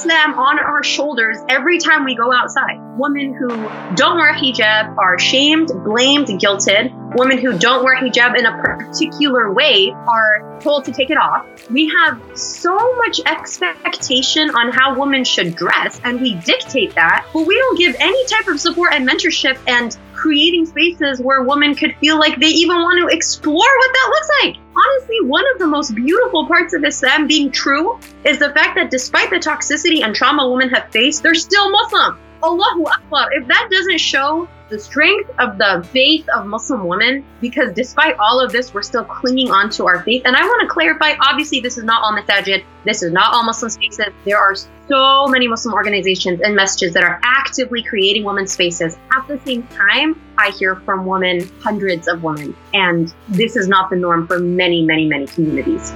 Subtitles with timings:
[0.00, 2.78] Islam on our shoulders every time we go outside.
[2.96, 3.48] Women who
[3.96, 6.90] don't wear hijab are shamed, blamed, guilted.
[7.18, 11.46] Women who don't wear hijab in a particular way are told to take it off.
[11.68, 17.46] We have so much expectation on how women should dress, and we dictate that, but
[17.46, 21.94] we don't give any type of support and mentorship and creating spaces where women could
[21.96, 24.69] feel like they even want to explore what that looks like.
[24.80, 28.90] Honestly, one of the most beautiful parts of Islam being true is the fact that
[28.90, 32.18] despite the toxicity and trauma women have faced, they're still Muslim.
[32.42, 33.32] Allahu Akbar.
[33.32, 38.40] If that doesn't show the strength of the faith of Muslim women, because despite all
[38.40, 40.22] of this, we're still clinging on to our faith.
[40.24, 43.44] And I want to clarify obviously, this is not all masajid, this is not all
[43.44, 44.06] Muslim spaces.
[44.24, 44.54] There are
[44.88, 48.96] so many Muslim organizations and masajid that are actively creating women's spaces.
[49.12, 53.90] At the same time, I hear from women, hundreds of women, and this is not
[53.90, 55.92] the norm for many, many, many communities.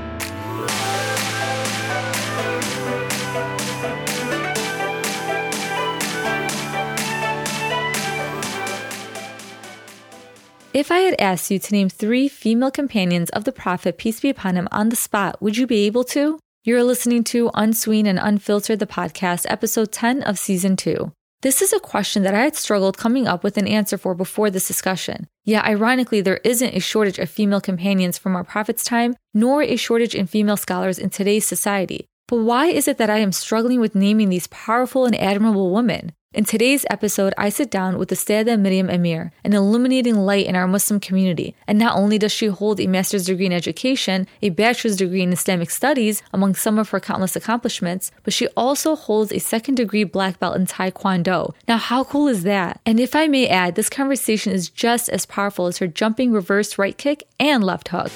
[10.75, 14.29] If I had asked you to name three female companions of the Prophet, peace be
[14.29, 16.41] upon him, on the spot, would you be able to?
[16.65, 21.13] You're listening to Unseen and Unfiltered, the podcast, episode 10 of season 2.
[21.43, 24.51] This is a question that I had struggled coming up with an answer for before
[24.51, 25.29] this discussion.
[25.45, 29.77] Yet, ironically, there isn't a shortage of female companions from our Prophet's time, nor a
[29.77, 32.09] shortage in female scholars in today's society.
[32.27, 36.15] But why is it that I am struggling with naming these powerful and admirable women?
[36.35, 40.67] In today's episode, I sit down with Ustadha Miriam Amir, an illuminating light in our
[40.67, 41.55] Muslim community.
[41.69, 45.33] And not only does she hold a master's degree in education, a bachelor's degree in
[45.33, 50.03] Islamic studies, among some of her countless accomplishments, but she also holds a second degree
[50.03, 51.55] black belt in Taekwondo.
[51.69, 52.81] Now, how cool is that?
[52.85, 56.79] And if I may add, this conversation is just as powerful as her jumping reverse
[56.79, 58.11] right kick and left hook.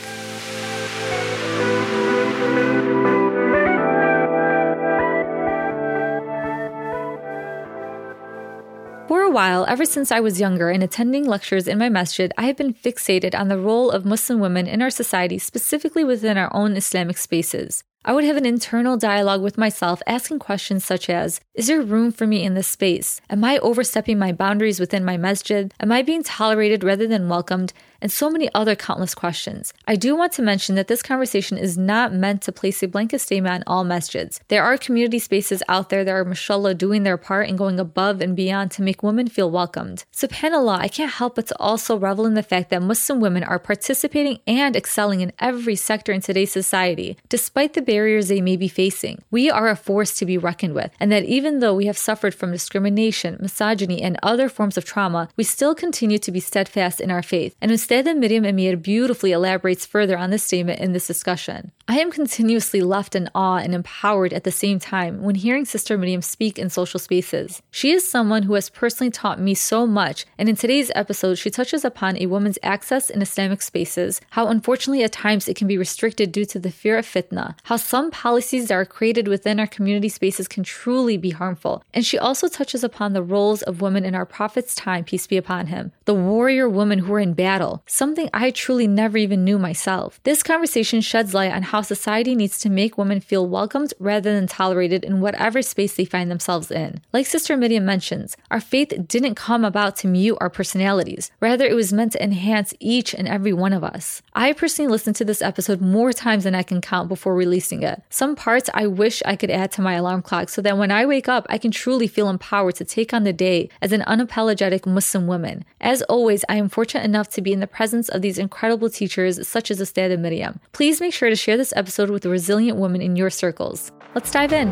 [9.28, 12.56] A while, ever since I was younger and attending lectures in my masjid, I have
[12.56, 16.78] been fixated on the role of Muslim women in our society, specifically within our own
[16.78, 17.84] Islamic spaces.
[18.06, 22.11] I would have an internal dialogue with myself, asking questions such as Is there room
[22.11, 23.21] for me in this space?
[23.28, 25.75] Am I overstepping my boundaries within my masjid?
[25.78, 27.75] Am I being tolerated rather than welcomed?
[28.00, 29.72] And so many other countless questions.
[29.86, 33.20] I do want to mention that this conversation is not meant to place a blanket
[33.20, 34.41] statement on all masjids.
[34.48, 38.20] There are community spaces out there that are, mashallah, doing their part and going above
[38.20, 40.04] and beyond to make women feel welcomed.
[40.12, 43.59] SubhanAllah, I can't help but to also revel in the fact that Muslim women are
[43.59, 48.69] participating and excelling in every sector in today's society, despite the barriers they may be
[48.69, 49.22] facing.
[49.30, 52.34] We are a force to be reckoned with, and that even though we have suffered
[52.34, 57.10] from discrimination, misogyny, and other forms of trauma, we still continue to be steadfast in
[57.10, 57.54] our faith.
[57.60, 61.72] And Ustadha Miriam Amir beautifully elaborates further on this statement in this discussion.
[61.91, 65.97] I am continuously left in awe and empowered at the same time when hearing Sister
[65.97, 67.62] Miriam speak in social spaces.
[67.71, 71.48] She is someone who has personally taught me so much, and in today's episode, she
[71.48, 75.78] touches upon a woman's access in Islamic spaces, how unfortunately at times it can be
[75.78, 79.66] restricted due to the fear of fitna, how some policies that are created within our
[79.66, 84.04] community spaces can truly be harmful, and she also touches upon the roles of women
[84.04, 87.78] in our Prophet's time, peace be upon him, the warrior women who were in battle,
[87.87, 90.21] something I truly never even knew myself.
[90.25, 94.47] This conversation sheds light on how society needs to make women feel welcomed rather than
[94.47, 97.00] tolerated in whatever space they find themselves in.
[97.12, 101.31] Like Sister Miriam mentions, our faith didn't come about to mute our personalities.
[101.41, 104.22] Rather, it was meant to enhance each and every one of us.
[104.34, 108.03] I personally listened to this episode more times than I can count before releasing it.
[108.10, 111.06] Some parts I wish I could add to my alarm clock so that when I
[111.06, 114.87] wake up, I can truly feel empowered to take on the day as an unapologetic
[114.87, 115.65] Muslim woman.
[115.81, 119.47] As always, I am fortunate enough to be in the presence of these incredible teachers
[119.47, 120.59] such as Ustadha Miriam.
[120.73, 123.92] Please make sure to share this this episode with a resilient woman in your circles.
[124.15, 124.69] Let's dive in.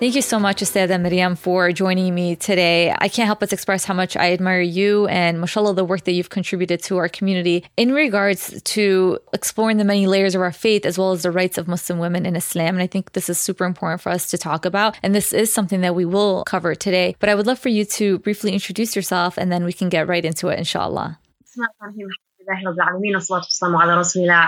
[0.00, 2.90] Thank you so much, Ustadha Miriam, for joining me today.
[2.90, 6.12] I can't help but express how much I admire you and, mashallah, the work that
[6.12, 10.86] you've contributed to our community in regards to exploring the many layers of our faith
[10.86, 12.76] as well as the rights of Muslim women in Islam.
[12.76, 14.98] And I think this is super important for us to talk about.
[15.02, 17.14] And this is something that we will cover today.
[17.18, 20.08] But I would love for you to briefly introduce yourself and then we can get
[20.08, 21.18] right into it, inshallah.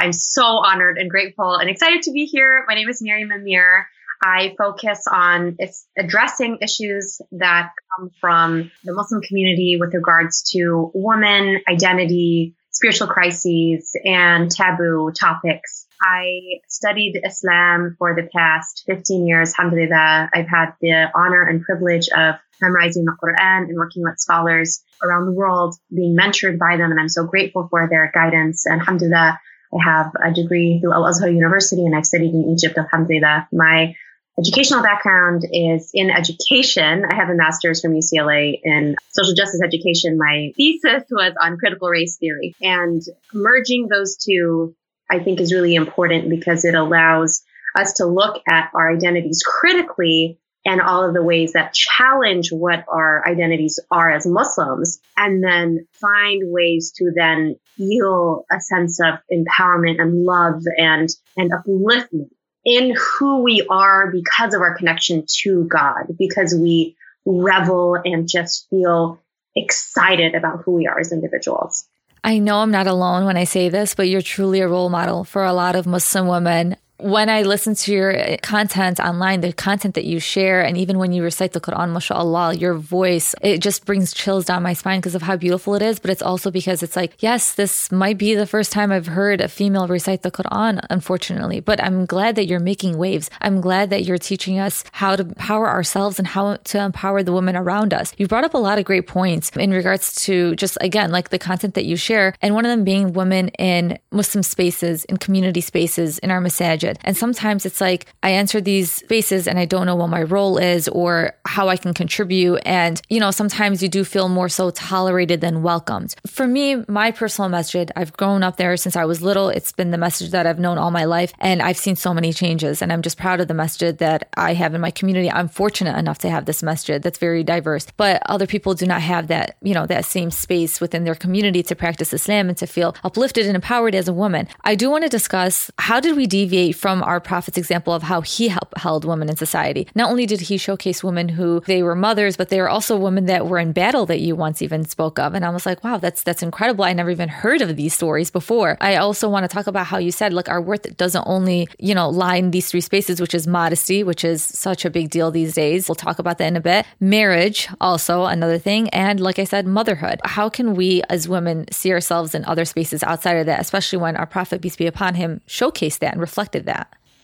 [0.00, 2.64] I'm so honored and grateful and excited to be here.
[2.66, 3.86] My name is Miriam Amir.
[4.22, 5.56] I focus on
[5.98, 13.96] addressing issues that come from the Muslim community with regards to woman identity, spiritual crises,
[14.04, 19.54] and taboo topics I studied Islam for the past 15 years.
[19.56, 24.82] Alhamdulillah, I've had the honor and privilege of memorizing the Quran and working with scholars
[25.02, 26.90] around the world, being mentored by them.
[26.90, 28.66] And I'm so grateful for their guidance.
[28.66, 29.38] And alhamdulillah,
[29.74, 32.76] I have a degree through Al Azhar University and I've studied in Egypt.
[32.76, 33.48] Alhamdulillah.
[33.52, 33.94] My
[34.38, 37.04] educational background is in education.
[37.10, 40.18] I have a master's from UCLA in social justice education.
[40.18, 43.02] My thesis was on critical race theory and
[43.32, 44.74] merging those two,
[45.10, 47.42] I think is really important because it allows
[47.78, 52.84] us to look at our identities critically and all of the ways that challenge what
[52.88, 59.14] our identities are as Muslims and then find ways to then feel a sense of
[59.32, 62.30] empowerment and love and, and upliftment
[62.64, 68.68] in who we are because of our connection to God, because we revel and just
[68.70, 69.20] feel
[69.54, 71.86] excited about who we are as individuals.
[72.24, 75.24] I know I'm not alone when I say this, but you're truly a role model
[75.24, 79.52] for a lot of Muslim women when I listen to your uh, content online, the
[79.52, 83.58] content that you share, and even when you recite the Quran, mashallah, your voice, it
[83.58, 85.98] just brings chills down my spine because of how beautiful it is.
[85.98, 89.40] But it's also because it's like, yes, this might be the first time I've heard
[89.40, 91.60] a female recite the Quran, unfortunately.
[91.60, 93.30] But I'm glad that you're making waves.
[93.40, 97.32] I'm glad that you're teaching us how to power ourselves and how to empower the
[97.32, 98.12] women around us.
[98.16, 101.38] You brought up a lot of great points in regards to just, again, like the
[101.38, 105.60] content that you share, and one of them being women in Muslim spaces, in community
[105.60, 106.91] spaces, in our masajid.
[107.04, 110.58] And sometimes it's like I enter these spaces and I don't know what my role
[110.58, 112.60] is or how I can contribute.
[112.64, 116.14] And, you know, sometimes you do feel more so tolerated than welcomed.
[116.26, 119.48] For me, my personal masjid, I've grown up there since I was little.
[119.48, 121.32] It's been the masjid that I've known all my life.
[121.40, 122.82] And I've seen so many changes.
[122.82, 125.30] And I'm just proud of the masjid that I have in my community.
[125.30, 127.86] I'm fortunate enough to have this masjid that's very diverse.
[127.96, 131.62] But other people do not have that, you know, that same space within their community
[131.64, 134.48] to practice Islam and to feel uplifted and empowered as a woman.
[134.62, 138.22] I do want to discuss how did we deviate from our prophet's example of how
[138.22, 139.86] he help, held women in society.
[139.94, 143.26] Not only did he showcase women who they were mothers, but they were also women
[143.26, 145.32] that were in battle that you once even spoke of.
[145.32, 146.84] And I was like, wow, that's that's incredible.
[146.84, 148.76] I never even heard of these stories before.
[148.80, 151.94] I also want to talk about how you said, look, our worth doesn't only, you
[151.94, 155.30] know, lie in these three spaces, which is modesty, which is such a big deal
[155.30, 155.88] these days.
[155.88, 156.84] We'll talk about that in a bit.
[156.98, 158.88] Marriage, also another thing.
[158.88, 160.20] And like I said, motherhood.
[160.24, 164.16] How can we as women see ourselves in other spaces outside of that, especially when
[164.16, 166.71] our prophet, peace be upon him, showcased that and reflected that?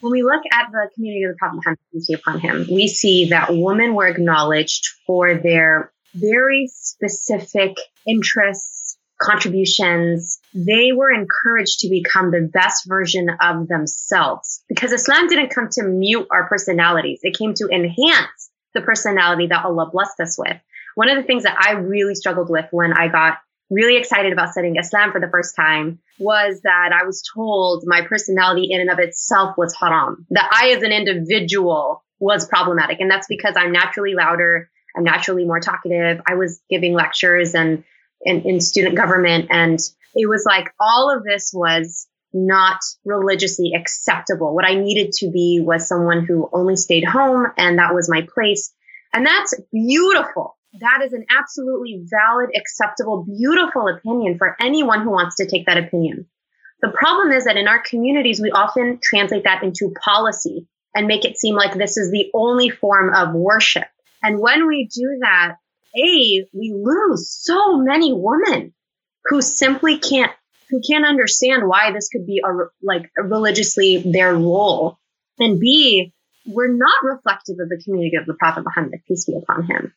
[0.01, 2.87] When we look at the community of the Prophet Muhammad, peace be upon him, we
[2.87, 10.39] see that women were acknowledged for their very specific interests, contributions.
[10.55, 15.83] They were encouraged to become the best version of themselves because Islam didn't come to
[15.83, 17.21] mute our personalities.
[17.23, 20.57] It came to enhance the personality that Allah blessed us with.
[20.95, 23.39] One of the things that I really struggled with when I got
[23.71, 28.03] really excited about studying Islam for the first time was that I was told my
[28.07, 30.27] personality in and of itself was haram.
[30.31, 33.01] That I as an individual was problematic.
[33.01, 34.71] And that's because I'm naturally louder.
[34.97, 36.21] I'm naturally more talkative.
[36.27, 37.85] I was giving lectures and
[38.23, 39.47] in student government.
[39.51, 39.79] And
[40.15, 44.55] it was like all of this was not religiously acceptable.
[44.55, 48.27] What I needed to be was someone who only stayed home and that was my
[48.35, 48.75] place.
[49.15, 55.37] And that's beautiful that is an absolutely valid, acceptable, beautiful opinion for anyone who wants
[55.37, 56.27] to take that opinion.
[56.81, 61.25] The problem is that in our communities, we often translate that into policy and make
[61.25, 63.89] it seem like this is the only form of worship.
[64.23, 65.57] And when we do that,
[65.97, 68.75] A, we lose so many women
[69.25, 70.33] who simply can't,
[70.71, 74.99] who can't understand why this could be a, like religiously their role.
[75.39, 76.13] And B,
[76.47, 79.93] we're not reflective of the community of the Prophet Muhammad, peace be upon him.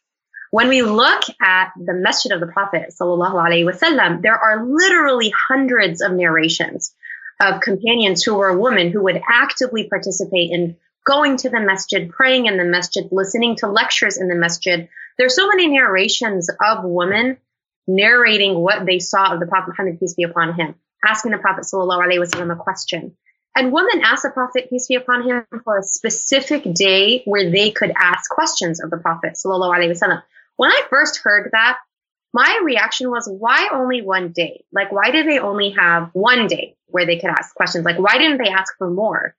[0.52, 6.12] When we look at the Masjid of the Prophet wasallam, there are literally hundreds of
[6.12, 6.94] narrations
[7.42, 10.76] of companions who were women who would actively participate in
[11.08, 14.90] going to the masjid, praying in the masjid, listening to lectures in the masjid.
[15.18, 17.38] There's so many narrations of women
[17.88, 21.64] narrating what they saw of the Prophet Muhammad, peace be upon him, asking the Prophet
[21.64, 23.16] wasallam a question.
[23.56, 27.72] And women asked the Prophet, peace be upon him, for a specific day where they
[27.72, 29.38] could ask questions of the Prophet.
[30.58, 31.78] When I first heard that,
[32.34, 34.64] my reaction was, why only one day?
[34.72, 37.84] Like, why did they only have one day where they could ask questions?
[37.84, 39.36] Like, why didn't they ask for more?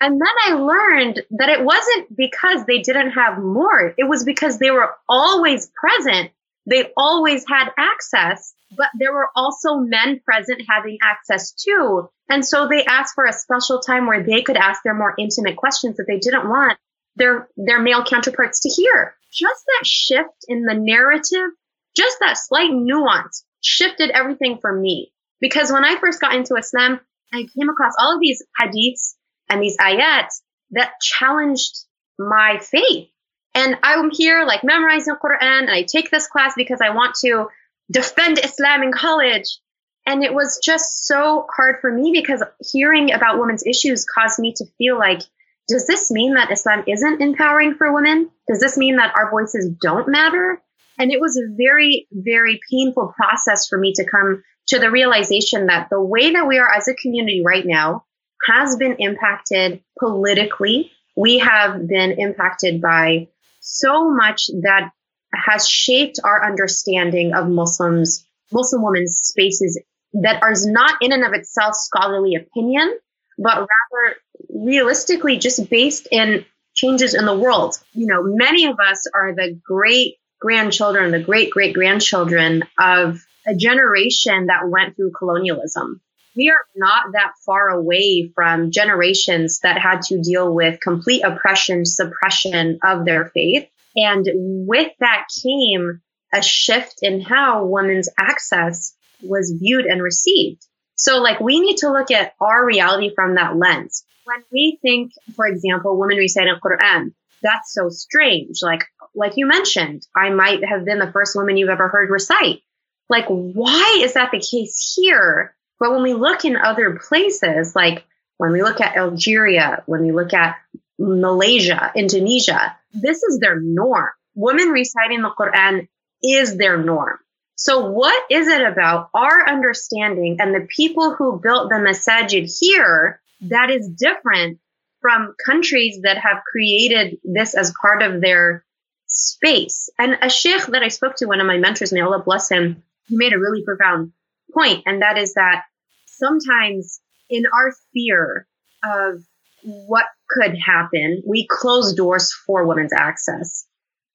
[0.00, 3.94] And then I learned that it wasn't because they didn't have more.
[3.96, 6.32] It was because they were always present.
[6.66, 12.08] They always had access, but there were also men present having access too.
[12.28, 15.56] And so they asked for a special time where they could ask their more intimate
[15.56, 16.78] questions that they didn't want
[17.16, 21.50] their, their male counterparts to hear just that shift in the narrative,
[21.96, 25.12] just that slight nuance shifted everything for me.
[25.40, 27.00] Because when I first got into Islam,
[27.32, 29.14] I came across all of these hadiths
[29.48, 30.40] and these ayats
[30.72, 31.84] that challenged
[32.18, 33.08] my faith.
[33.54, 37.16] And I'm here like memorizing the Quran and I take this class because I want
[37.24, 37.48] to
[37.90, 39.58] defend Islam in college.
[40.06, 42.42] And it was just so hard for me because
[42.72, 45.20] hearing about women's issues caused me to feel like,
[45.68, 48.30] does this mean that Islam isn't empowering for women?
[48.48, 50.60] Does this mean that our voices don't matter?
[50.98, 55.66] And it was a very, very painful process for me to come to the realization
[55.66, 58.04] that the way that we are as a community right now
[58.46, 60.90] has been impacted politically.
[61.16, 63.28] We have been impacted by
[63.60, 64.90] so much that
[65.34, 69.80] has shaped our understanding of Muslims, Muslim women's spaces
[70.14, 72.98] that are not in and of itself scholarly opinion,
[73.38, 74.16] but rather
[74.52, 76.44] realistically just based in
[76.74, 77.74] changes in the world.
[77.92, 83.54] You know, many of us are the great grandchildren, the great great grandchildren of a
[83.54, 86.00] generation that went through colonialism.
[86.36, 91.84] We are not that far away from generations that had to deal with complete oppression,
[91.84, 93.68] suppression of their faith.
[93.94, 94.26] And
[94.66, 96.00] with that came
[96.32, 100.64] a shift in how women's access was viewed and received.
[100.94, 104.04] So like we need to look at our reality from that lens.
[104.24, 107.12] When we think, for example, women reciting Quran,
[107.42, 108.58] that's so strange.
[108.62, 112.60] Like, like you mentioned, I might have been the first woman you've ever heard recite.
[113.08, 115.54] Like, why is that the case here?
[115.80, 118.04] But when we look in other places, like
[118.38, 120.56] when we look at Algeria, when we look at
[120.98, 124.10] Malaysia, Indonesia, this is their norm.
[124.34, 125.88] Women reciting the Quran
[126.22, 127.18] is their norm.
[127.56, 133.20] So what is it about our understanding and the people who built the masajid here
[133.42, 134.58] that is different
[135.00, 138.64] from countries that have created this as part of their
[139.06, 139.90] space?
[139.98, 142.82] And a sheikh that I spoke to, one of my mentors, may Allah bless him,
[143.06, 144.12] he made a really profound
[144.54, 145.64] point, and that is that
[146.06, 148.46] sometimes in our fear
[148.84, 149.22] of
[149.62, 153.66] what could happen, we close doors for women's access.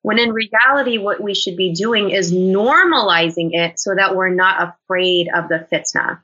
[0.02, 4.74] When in reality, what we should be doing is normalizing it so that we're not
[4.86, 6.22] afraid of the fitna.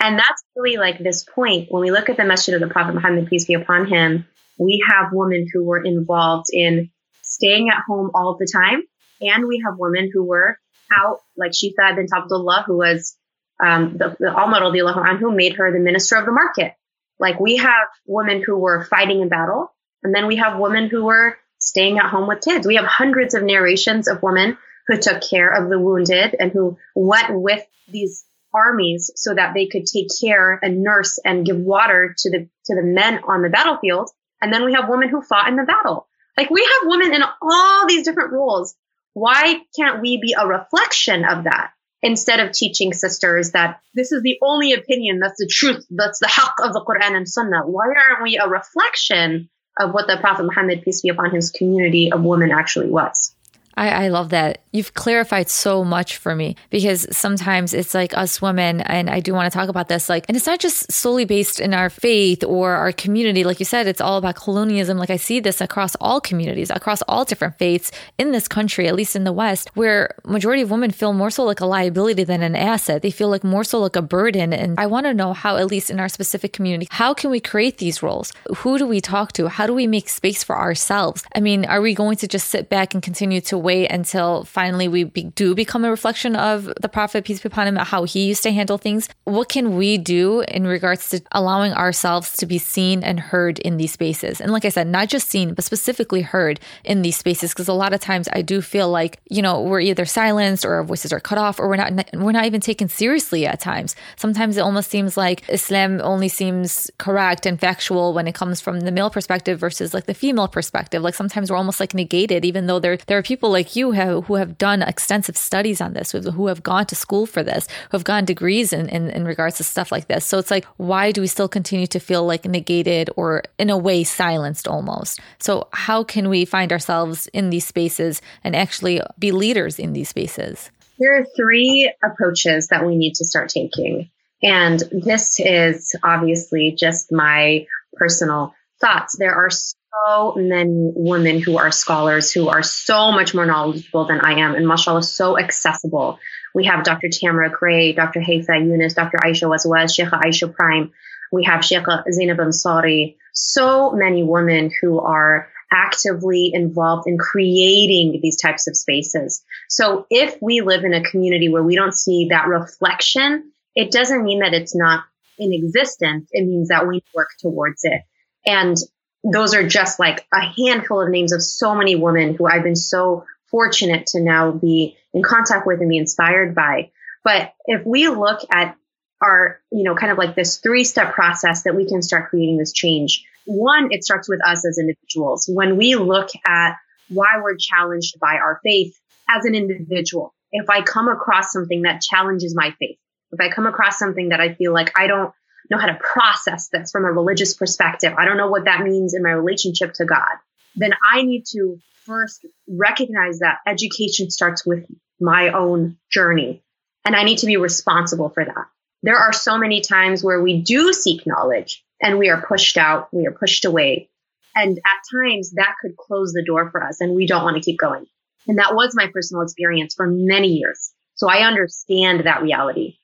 [0.00, 1.70] And that's really like this point.
[1.70, 4.26] When we look at the message of the Prophet Muhammad, peace be upon him,
[4.58, 6.90] we have women who were involved in
[7.22, 8.82] staying at home all the time.
[9.20, 10.58] And we have women who were
[10.92, 13.16] out, like Shifa bint Abdullah, who was
[13.62, 16.74] um, the, the Umar anhu made her the minister of the market.
[17.18, 19.70] Like we have women who were fighting in battle,
[20.02, 22.66] and then we have women who were staying at home with kids.
[22.66, 24.56] We have hundreds of narrations of women
[24.88, 29.66] who took care of the wounded and who went with these armies so that they
[29.66, 33.48] could take care and nurse and give water to the to the men on the
[33.48, 34.10] battlefield.
[34.40, 36.06] And then we have women who fought in the battle.
[36.36, 38.74] Like we have women in all these different roles.
[39.12, 41.72] Why can't we be a reflection of that?
[42.02, 46.26] instead of teaching sisters that this is the only opinion, that's the truth, that's the
[46.26, 47.62] haqq of the Quran and Sunnah.
[47.66, 52.10] Why aren't we a reflection of what the Prophet Muhammad, peace be upon his community
[52.12, 53.34] of women actually was?
[53.76, 54.62] I, I love that.
[54.72, 59.32] You've clarified so much for me because sometimes it's like us women, and I do
[59.32, 62.44] want to talk about this, like, and it's not just solely based in our faith
[62.44, 63.42] or our community.
[63.42, 64.96] Like you said, it's all about colonialism.
[64.96, 68.94] Like I see this across all communities, across all different faiths in this country, at
[68.94, 72.42] least in the West, where majority of women feel more so like a liability than
[72.42, 73.02] an asset.
[73.02, 74.52] They feel like more so like a burden.
[74.52, 77.40] And I want to know how, at least in our specific community, how can we
[77.40, 78.32] create these roles?
[78.58, 79.48] Who do we talk to?
[79.48, 81.24] How do we make space for ourselves?
[81.34, 84.88] I mean, are we going to just sit back and continue to wait until finally
[84.88, 88.26] we be, do become a reflection of the Prophet, peace be upon him, how he
[88.26, 89.08] used to handle things?
[89.24, 93.76] What can we do in regards to allowing ourselves to be seen and heard in
[93.76, 94.40] these spaces?
[94.40, 97.52] And like I said, not just seen, but specifically heard in these spaces.
[97.52, 100.74] Because a lot of times I do feel like, you know, we're either silenced or
[100.74, 103.94] our voices are cut off or we're not, we're not even taken seriously at times.
[104.16, 108.80] Sometimes it almost seems like Islam only seems correct and factual when it comes from
[108.80, 111.02] the male perspective versus like the female perspective.
[111.02, 114.24] Like sometimes we're almost like negated, even though there, there are people like you have,
[114.26, 117.96] who have done extensive studies on this, who have gone to school for this, who
[117.96, 120.24] have gotten degrees in, in, in regards to stuff like this.
[120.24, 123.76] So it's like, why do we still continue to feel like negated or in a
[123.78, 125.20] way silenced almost?
[125.38, 130.08] So how can we find ourselves in these spaces and actually be leaders in these
[130.08, 130.70] spaces?
[130.98, 134.10] There are three approaches that we need to start taking.
[134.42, 139.16] And this is obviously just my personal thoughts.
[139.18, 139.50] There are
[139.92, 144.54] so many women who are scholars who are so much more knowledgeable than I am,
[144.54, 146.18] and mashallah, so accessible.
[146.54, 147.08] We have Dr.
[147.08, 148.20] Tamara Gray, Dr.
[148.20, 149.18] Haifaa Younis, Dr.
[149.18, 150.92] Aisha Wazwaz, Sheikha Aisha Prime.
[151.32, 153.16] We have Sheikha Zainab Ansari.
[153.32, 159.44] So many women who are actively involved in creating these types of spaces.
[159.68, 164.24] So if we live in a community where we don't see that reflection, it doesn't
[164.24, 165.04] mean that it's not
[165.38, 168.02] in existence, it means that we work towards it.
[168.44, 168.76] And
[169.24, 172.76] those are just like a handful of names of so many women who I've been
[172.76, 176.90] so fortunate to now be in contact with and be inspired by.
[177.24, 178.76] But if we look at
[179.22, 182.56] our, you know, kind of like this three step process that we can start creating
[182.56, 185.48] this change, one, it starts with us as individuals.
[185.52, 186.76] When we look at
[187.08, 188.98] why we're challenged by our faith
[189.28, 192.98] as an individual, if I come across something that challenges my faith,
[193.32, 195.32] if I come across something that I feel like I don't
[195.70, 199.14] know how to process this from a religious perspective, I don't know what that means
[199.14, 200.36] in my relationship to God,
[200.76, 204.86] then I need to first recognize that education starts with
[205.20, 206.62] my own journey.
[207.04, 208.66] And I need to be responsible for that.
[209.02, 213.08] There are so many times where we do seek knowledge and we are pushed out,
[213.12, 214.10] we are pushed away.
[214.54, 217.62] And at times that could close the door for us and we don't want to
[217.62, 218.06] keep going.
[218.46, 220.92] And that was my personal experience for many years.
[221.14, 222.96] So I understand that reality.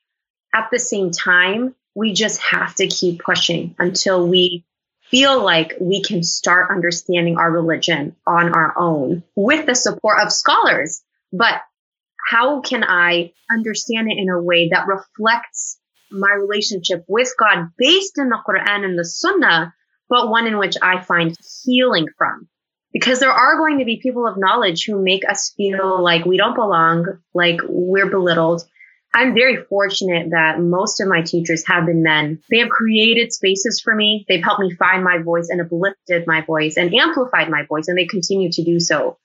[0.53, 4.63] At the same time, we just have to keep pushing until we
[5.09, 10.31] feel like we can start understanding our religion on our own with the support of
[10.31, 11.01] scholars.
[11.33, 11.59] But
[12.29, 15.79] how can I understand it in a way that reflects
[16.11, 19.73] my relationship with God based in the Quran and the Sunnah,
[20.07, 21.35] but one in which I find
[21.65, 22.47] healing from?
[22.93, 26.37] Because there are going to be people of knowledge who make us feel like we
[26.37, 28.61] don't belong, like we're belittled,
[29.13, 32.39] I'm very fortunate that most of my teachers have been men.
[32.49, 34.25] They have created spaces for me.
[34.27, 37.97] They've helped me find my voice and uplifted my voice and amplified my voice, and
[37.97, 39.17] they continue to do so.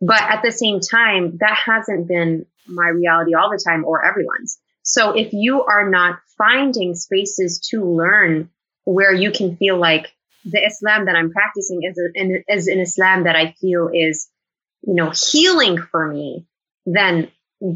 [0.00, 4.58] But at the same time, that hasn't been my reality all the time or everyone's.
[4.82, 8.50] So if you are not finding spaces to learn
[8.84, 10.12] where you can feel like
[10.44, 14.28] the Islam that I'm practicing is, a, is an Islam that I feel is,
[14.82, 16.46] you know, healing for me,
[16.84, 17.30] then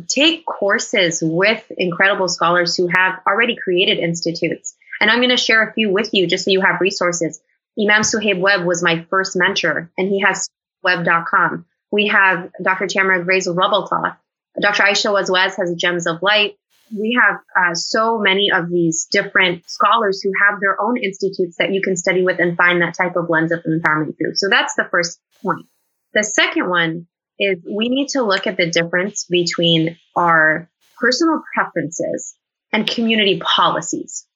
[0.08, 4.74] take courses with incredible scholars who have already created institutes.
[5.00, 7.40] And I'm going to share a few with you just so you have resources.
[7.80, 10.48] Imam Suhaib Webb was my first mentor and he has
[10.82, 11.66] web.com.
[11.90, 12.86] We have Dr.
[12.86, 14.16] Tamara Gray's Rabata.
[14.60, 14.82] Dr.
[14.82, 16.56] Aisha Wazwaz has Gems of Light.
[16.94, 21.72] We have uh, so many of these different scholars who have their own institutes that
[21.72, 24.34] you can study with and find that type of lens of empowerment through.
[24.34, 25.66] So that's the first point.
[26.14, 27.06] The second one
[27.38, 32.34] is we need to look at the difference between our personal preferences
[32.72, 34.26] and community policies.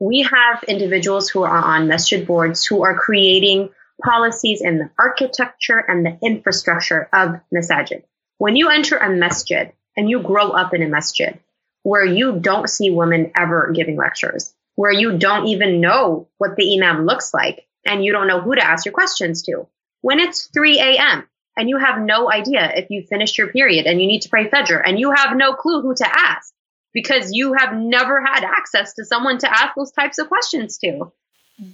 [0.00, 3.70] We have individuals who are on masjid boards who are creating
[4.02, 8.02] policies in the architecture and the infrastructure of masajid.
[8.38, 11.38] When you enter a masjid and you grow up in a masjid
[11.82, 16.76] where you don't see women ever giving lectures, where you don't even know what the
[16.76, 19.66] imam looks like and you don't know who to ask your questions to.
[20.00, 24.00] When it's 3 a.m., and you have no idea if you finished your period and
[24.00, 26.52] you need to pray Fajr and you have no clue who to ask
[26.92, 31.12] because you have never had access to someone to ask those types of questions to.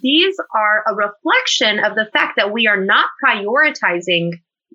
[0.02, 4.32] These are a reflection of the fact that we are not prioritizing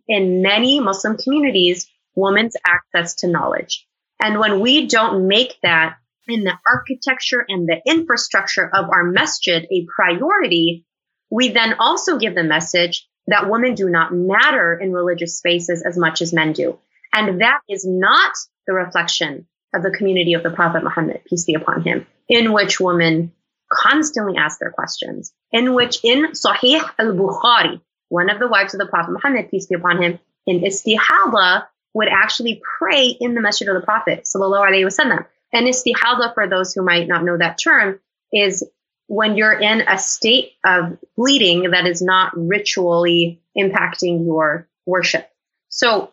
[0.08, 3.86] in many Muslim communities women's access to knowledge.
[4.22, 9.68] And when we don't make that in the architecture and the infrastructure of our masjid
[9.72, 10.86] a priority,
[11.30, 15.98] we then also give the message that women do not matter in religious spaces as
[15.98, 16.78] much as men do.
[17.14, 18.34] And that is not
[18.68, 22.80] the reflection of the community of the Prophet Muhammad, peace be upon him, in which
[22.80, 23.32] women
[23.72, 28.86] constantly ask their questions, in which in Sahih al-Bukhari, one of the wives of the
[28.86, 33.76] Prophet Muhammad, peace be upon him, in istihada would actually pray in the masjid of
[33.76, 35.26] the Prophet, sallallahu alaihi wasallam.
[35.52, 38.00] And istihada, for those who might not know that term,
[38.32, 38.64] is
[39.08, 45.30] when you're in a state of bleeding that is not ritually impacting your worship.
[45.70, 46.12] So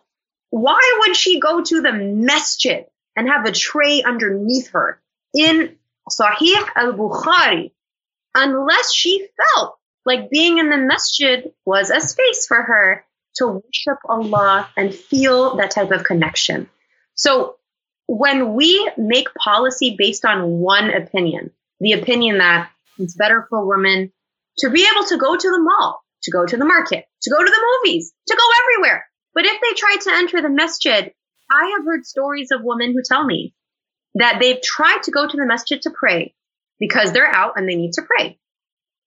[0.49, 5.01] why would she go to the masjid and have a tray underneath her
[5.33, 5.75] in
[6.09, 7.71] Sahih al-Bukhari
[8.35, 13.99] unless she felt like being in the masjid was a space for her to worship
[14.07, 16.69] Allah and feel that type of connection.
[17.15, 17.55] So
[18.07, 24.11] when we make policy based on one opinion, the opinion that it's better for women
[24.59, 27.37] to be able to go to the mall, to go to the market, to go
[27.37, 29.05] to the movies, to go everywhere.
[29.33, 31.11] But if they try to enter the masjid,
[31.51, 33.53] I have heard stories of women who tell me
[34.15, 36.35] that they've tried to go to the masjid to pray
[36.79, 38.39] because they're out and they need to pray.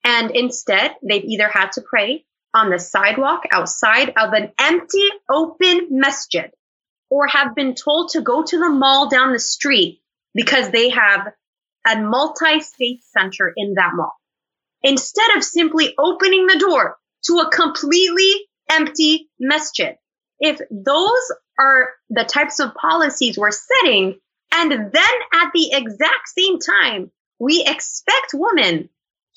[0.05, 5.89] And instead, they've either had to pray on the sidewalk outside of an empty, open
[5.91, 6.51] masjid
[7.11, 10.01] or have been told to go to the mall down the street
[10.35, 11.33] because they have
[11.87, 14.13] a multi-state center in that mall.
[14.83, 16.97] Instead of simply opening the door
[17.27, 18.33] to a completely
[18.71, 19.97] empty masjid.
[20.39, 24.19] If those are the types of policies we're setting,
[24.53, 28.89] and then at the exact same time, we expect women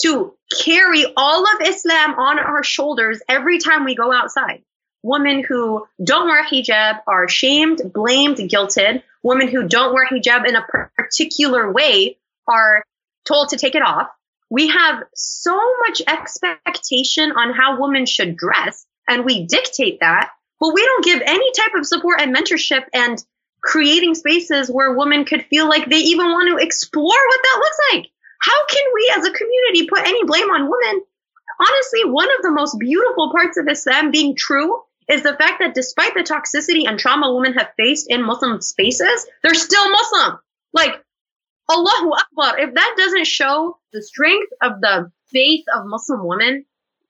[0.01, 0.33] to
[0.63, 4.63] carry all of Islam on our shoulders every time we go outside.
[5.03, 9.03] Women who don't wear hijab are shamed, blamed, guilted.
[9.23, 12.17] Women who don't wear hijab in a particular way
[12.49, 12.83] are
[13.27, 14.07] told to take it off.
[14.49, 15.57] We have so
[15.87, 21.21] much expectation on how women should dress, and we dictate that, but we don't give
[21.25, 23.23] any type of support and mentorship and
[23.61, 27.77] creating spaces where women could feel like they even want to explore what that looks
[27.93, 28.07] like.
[28.41, 31.03] How can we as a community put any blame on women?
[31.59, 35.73] Honestly, one of the most beautiful parts of Islam being true is the fact that
[35.73, 40.39] despite the toxicity and trauma women have faced in Muslim spaces, they're still Muslim.
[40.71, 41.03] Like,
[41.69, 42.59] Allahu Akbar.
[42.59, 46.65] If that doesn't show the strength of the faith of Muslim women,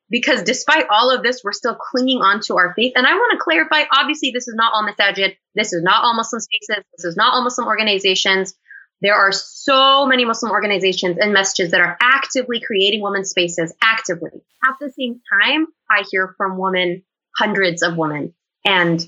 [0.09, 2.93] because despite all of this, we're still clinging on to our faith.
[2.95, 5.35] And I want to clarify, obviously, this is not all masajid.
[5.55, 6.83] This is not all Muslim spaces.
[6.97, 8.55] This is not all Muslim organizations.
[9.01, 14.31] There are so many Muslim organizations and masajid that are actively creating women's spaces, actively.
[14.65, 17.03] At the same time, I hear from women,
[17.37, 18.33] hundreds of women,
[18.65, 19.05] and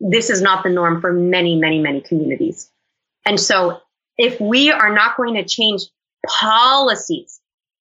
[0.00, 2.70] this is not the norm for many, many, many communities.
[3.26, 3.80] And so
[4.18, 5.82] if we are not going to change
[6.26, 7.40] policies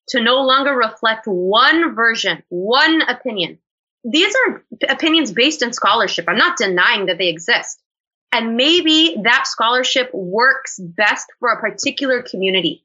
[0.10, 3.58] to no longer reflect one version, one opinion,
[4.04, 6.26] these are opinions based in scholarship.
[6.28, 7.82] I'm not denying that they exist.
[8.32, 12.84] And maybe that scholarship works best for a particular community.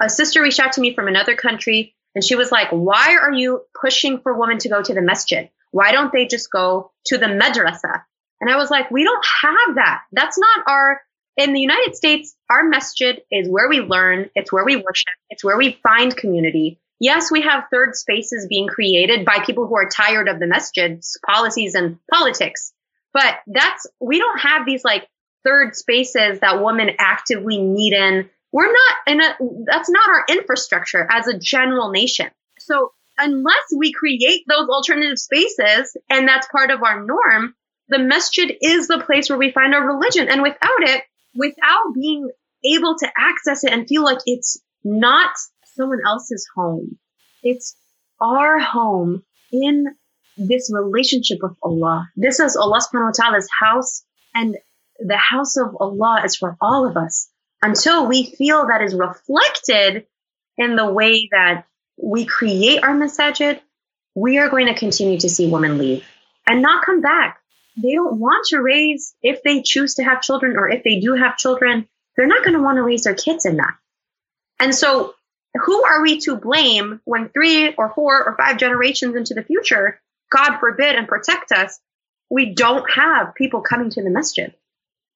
[0.00, 3.32] A sister reached out to me from another country and she was like, why are
[3.32, 5.48] you pushing for women to go to the masjid?
[5.70, 8.02] Why don't they just go to the madrasa?
[8.40, 10.02] And I was like, we don't have that.
[10.12, 11.00] That's not our,
[11.36, 14.30] in the United States, our masjid is where we learn.
[14.34, 15.14] It's where we worship.
[15.30, 16.80] It's where we find community.
[16.98, 21.18] Yes, we have third spaces being created by people who are tired of the masjid's
[21.24, 22.72] policies and politics.
[23.14, 25.08] But that's, we don't have these like
[25.44, 28.28] third spaces that women actively need in.
[28.52, 32.28] We're not in a, that's not our infrastructure as a general nation.
[32.58, 37.54] So unless we create those alternative spaces and that's part of our norm,
[37.88, 40.28] the masjid is the place where we find our religion.
[40.28, 41.02] And without it,
[41.34, 42.28] without being
[42.64, 45.30] able to access it and feel like it's not
[45.76, 46.98] someone else's home,
[47.42, 47.76] it's
[48.20, 49.86] our home in
[50.36, 52.08] this relationship with Allah.
[52.16, 54.56] This is Allah subhanahu wa ta'ala's house and
[54.98, 57.30] the house of Allah is for all of us
[57.62, 60.06] until we feel that is reflected
[60.56, 61.64] in the way that
[61.96, 63.60] we create our masajid,
[64.14, 66.04] we are going to continue to see women leave
[66.46, 67.39] and not come back.
[67.82, 71.14] They don't want to raise, if they choose to have children or if they do
[71.14, 73.74] have children, they're not going to want to raise their kids in that.
[74.58, 75.14] And so,
[75.54, 80.00] who are we to blame when three or four or five generations into the future
[80.30, 81.78] God forbid and protect us,
[82.30, 84.54] we don't have people coming to the masjid.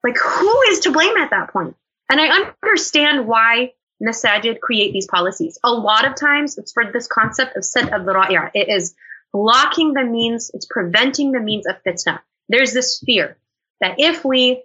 [0.02, 1.76] Like, who is to blame at that point?
[2.10, 3.72] And I understand why
[4.02, 5.58] masajid create these policies.
[5.64, 8.50] A lot of times it's for this concept of sadd al-dhara'i'.
[8.54, 8.94] It is
[9.32, 12.20] blocking the means, it's preventing the means of fitna.
[12.48, 13.36] There's this fear
[13.80, 14.62] that if we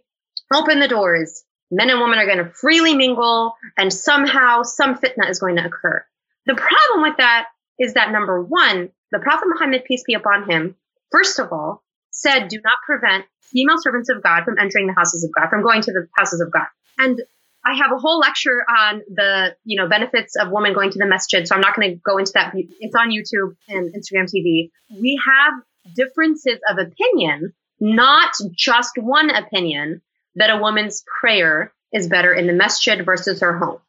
[0.53, 5.29] open the doors, men and women are going to freely mingle and somehow some fitna
[5.29, 6.03] is going to occur.
[6.45, 10.75] The problem with that is that number one, the Prophet Muhammad, peace be upon him,
[11.11, 15.23] first of all, said, do not prevent female servants of God from entering the houses
[15.23, 16.67] of God, from going to the houses of God.
[16.97, 17.21] And
[17.65, 21.05] I have a whole lecture on the, you know, benefits of women going to the
[21.05, 21.47] masjid.
[21.47, 22.53] So I'm not going to go into that.
[22.55, 24.71] It's on YouTube and Instagram TV.
[24.99, 25.53] We have
[25.95, 30.01] differences of opinion, not just one opinion
[30.35, 33.79] that a woman's prayer is better in the masjid versus her home.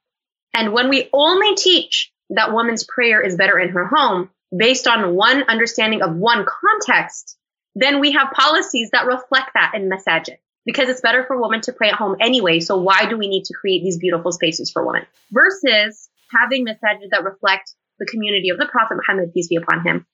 [0.55, 5.14] And when we only teach that woman's prayer is better in her home, based on
[5.14, 7.37] one understanding of one context,
[7.74, 11.72] then we have policies that reflect that in masajid because it's better for women to
[11.72, 12.61] pray at home anyway.
[12.61, 17.11] So why do we need to create these beautiful spaces for women versus having masajid
[17.11, 20.07] that reflect the community of the Prophet Muhammad, peace be upon him,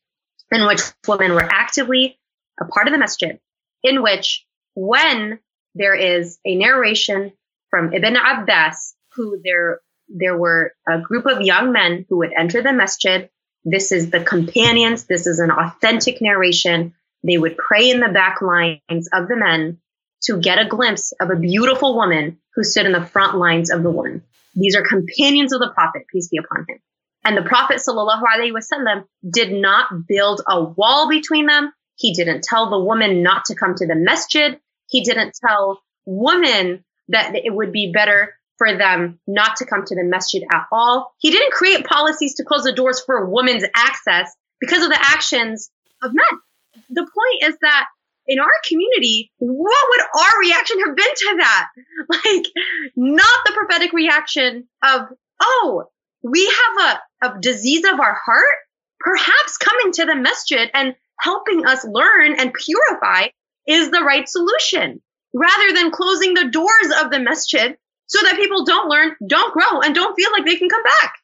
[0.52, 2.18] in which women were actively
[2.60, 3.38] a part of the masjid,
[3.82, 5.38] in which when
[5.74, 7.32] there is a narration
[7.70, 12.62] from Ibn Abbas, who there, there were a group of young men who would enter
[12.62, 13.28] the masjid
[13.66, 15.06] this is the companions.
[15.06, 16.94] This is an authentic narration.
[17.24, 19.78] They would pray in the back lines of the men
[20.22, 23.82] to get a glimpse of a beautiful woman who stood in the front lines of
[23.82, 24.22] the woman.
[24.54, 26.78] These are companions of the Prophet, peace be upon him.
[27.24, 27.80] And the Prophet
[29.28, 31.72] did not build a wall between them.
[31.96, 34.58] He didn't tell the woman not to come to the masjid.
[34.88, 39.94] He didn't tell women that it would be better for them not to come to
[39.94, 41.14] the masjid at all.
[41.18, 45.70] He didn't create policies to close the doors for women's access because of the actions
[46.02, 46.40] of men.
[46.90, 47.86] The point is that
[48.26, 51.68] in our community, what would our reaction have been to that?
[52.08, 52.46] Like,
[52.96, 55.02] not the prophetic reaction of,
[55.40, 55.84] oh,
[56.22, 58.56] we have a, a disease of our heart,
[59.00, 63.28] perhaps coming to the masjid and helping us learn and purify
[63.66, 65.00] is the right solution
[65.34, 67.76] rather than closing the doors of the masjid
[68.06, 71.14] so that people don't learn, don't grow, and don't feel like they can come back.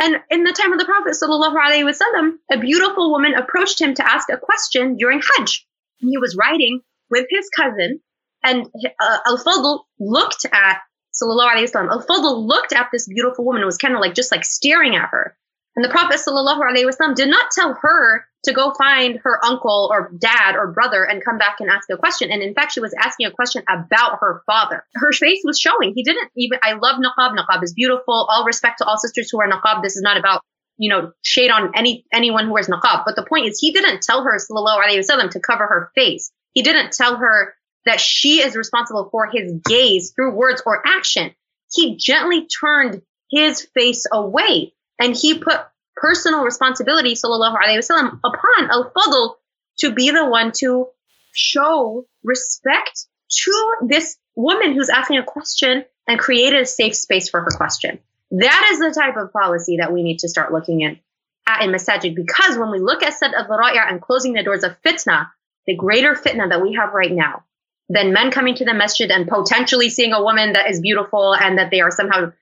[0.00, 4.28] And in the time of the Prophet wasallam, a beautiful woman approached him to ask
[4.30, 5.66] a question during Hajj.
[5.96, 8.00] He was riding with his cousin,
[8.44, 8.66] and
[9.00, 10.78] uh, Al-Fadl looked at
[11.20, 11.90] Sallallahu Alaihi Wasallam.
[11.90, 15.08] Al-Fadl looked at this beautiful woman and was kind of like just like staring at
[15.10, 15.36] her.
[15.74, 20.54] And the Prophet ﷺ did not tell her to go find her uncle or dad
[20.56, 22.30] or brother and come back and ask a question.
[22.30, 24.84] And in fact, she was asking a question about her father.
[24.94, 25.92] Her face was showing.
[25.94, 27.36] He didn't even, I love niqab.
[27.36, 28.26] Niqab is beautiful.
[28.30, 29.82] All respect to all sisters who wear niqab.
[29.82, 30.42] This is not about,
[30.76, 33.02] you know, shade on any, anyone who wears niqab.
[33.04, 36.30] But the point is, he didn't tell her, sallallahu alayhi wasallam, to cover her face.
[36.52, 37.54] He didn't tell her
[37.86, 41.34] that she is responsible for his gaze through words or action.
[41.72, 45.60] He gently turned his face away and he put
[46.00, 49.34] personal responsibility, sallallahu alaihi wasallam, upon al-Fadl
[49.78, 50.88] to be the one to
[51.32, 57.40] show respect to this woman who's asking a question and created a safe space for
[57.40, 57.98] her question.
[58.30, 60.98] That is the type of policy that we need to start looking in
[61.46, 64.80] at in Masajid because when we look at Sadd al-Dhara'i and closing the doors of
[64.82, 65.28] fitna,
[65.66, 67.44] the greater fitna that we have right now,
[67.88, 71.58] than men coming to the masjid and potentially seeing a woman that is beautiful and
[71.58, 72.32] that they are somehow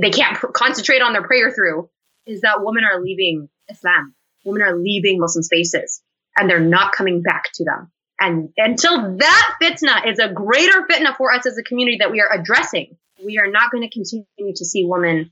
[0.00, 1.88] they can't pr- concentrate on their prayer through
[2.26, 4.14] is that women are leaving Islam.
[4.44, 6.02] Women are leaving Muslim spaces
[6.36, 7.90] and they're not coming back to them.
[8.20, 12.20] And until that fitna is a greater fitna for us as a community that we
[12.20, 15.30] are addressing, we are not going to continue to see women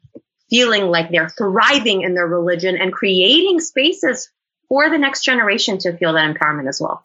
[0.51, 4.31] feeling like they're thriving in their religion and creating spaces
[4.69, 7.05] for the next generation to feel that empowerment as well.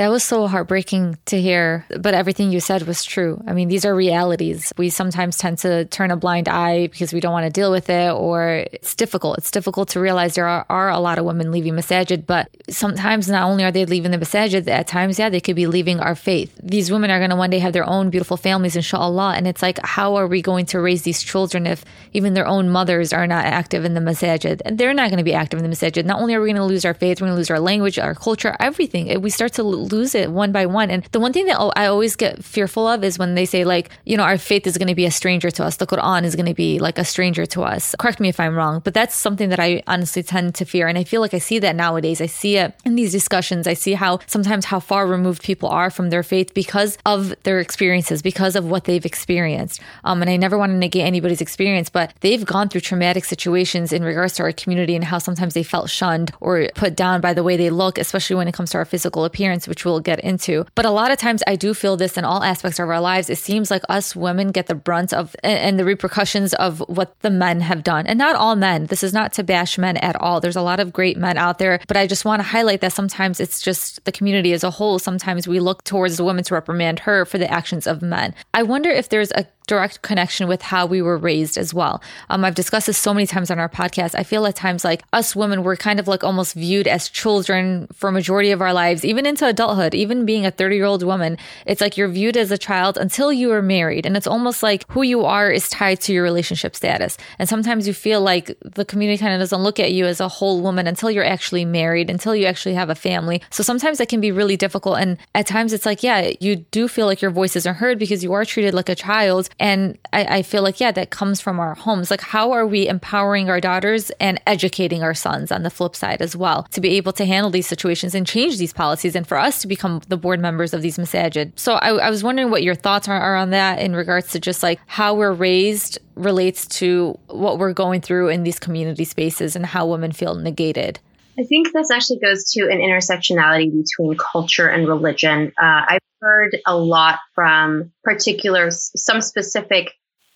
[0.00, 3.38] That was so heartbreaking to hear, but everything you said was true.
[3.46, 4.72] I mean, these are realities.
[4.78, 7.90] We sometimes tend to turn a blind eye because we don't want to deal with
[7.90, 9.36] it, or it's difficult.
[9.36, 13.28] It's difficult to realize there are, are a lot of women leaving masajid, but sometimes
[13.28, 16.14] not only are they leaving the masajid, at times, yeah, they could be leaving our
[16.14, 16.58] faith.
[16.62, 19.34] These women are going to one day have their own beautiful families, inshallah.
[19.34, 21.84] And it's like, how are we going to raise these children if
[22.14, 24.62] even their own mothers are not active in the masajid?
[24.78, 26.06] They're not going to be active in the masajid.
[26.06, 27.98] Not only are we going to lose our faith, we're going to lose our language,
[27.98, 29.20] our culture, everything.
[29.20, 30.90] We start to lose it one by one.
[30.90, 33.90] And the one thing that I always get fearful of is when they say, like,
[34.04, 35.76] you know, our faith is going to be a stranger to us.
[35.76, 37.94] The Quran is going to be like a stranger to us.
[37.98, 40.88] Correct me if I'm wrong, but that's something that I honestly tend to fear.
[40.88, 42.20] And I feel like I see that nowadays.
[42.20, 43.66] I see it in these discussions.
[43.66, 47.60] I see how sometimes how far removed people are from their faith because of their
[47.60, 49.80] experiences, because of what they've experienced.
[50.04, 53.92] Um, and I never want to negate anybody's experience, but they've gone through traumatic situations
[53.92, 57.34] in regards to our community and how sometimes they felt shunned or put down by
[57.34, 60.20] the way they look, especially when it comes to our physical appearance, which we'll get
[60.20, 60.66] into.
[60.74, 63.30] But a lot of times I do feel this in all aspects of our lives.
[63.30, 67.30] It seems like us women get the brunt of and the repercussions of what the
[67.30, 68.06] men have done.
[68.06, 68.86] And not all men.
[68.86, 70.40] This is not to bash men at all.
[70.40, 72.92] There's a lot of great men out there, but I just want to highlight that
[72.92, 74.98] sometimes it's just the community as a whole.
[74.98, 78.34] Sometimes we look towards the woman to reprimand her for the actions of men.
[78.52, 82.02] I wonder if there's a direct connection with how we were raised as well.
[82.28, 84.16] Um, I've discussed this so many times on our podcast.
[84.18, 87.86] I feel at times like us women were kind of like almost viewed as children
[87.92, 91.04] for a majority of our lives, even into adulthood, even being a 30 year old
[91.04, 91.38] woman.
[91.66, 94.06] It's like you're viewed as a child until you are married.
[94.06, 97.16] And it's almost like who you are is tied to your relationship status.
[97.38, 100.26] And sometimes you feel like the community kind of doesn't look at you as a
[100.26, 103.40] whole woman until you're actually married, until you actually have a family.
[103.50, 104.98] So sometimes that can be really difficult.
[104.98, 108.24] And at times it's like, yeah, you do feel like your voices isn't heard because
[108.24, 109.48] you are treated like a child.
[109.60, 112.10] And I, I, feel like, yeah, that comes from our homes.
[112.10, 116.22] Like, how are we empowering our daughters and educating our sons on the flip side
[116.22, 119.36] as well to be able to handle these situations and change these policies and for
[119.36, 121.52] us to become the board members of these masajid?
[121.56, 124.40] So I, I was wondering what your thoughts are, are on that in regards to
[124.40, 129.54] just like how we're raised relates to what we're going through in these community spaces
[129.56, 131.00] and how women feel negated.
[131.38, 135.52] I think this actually goes to an intersectionality between culture and religion.
[135.60, 139.92] Uh, I've heard a lot from particular, some specific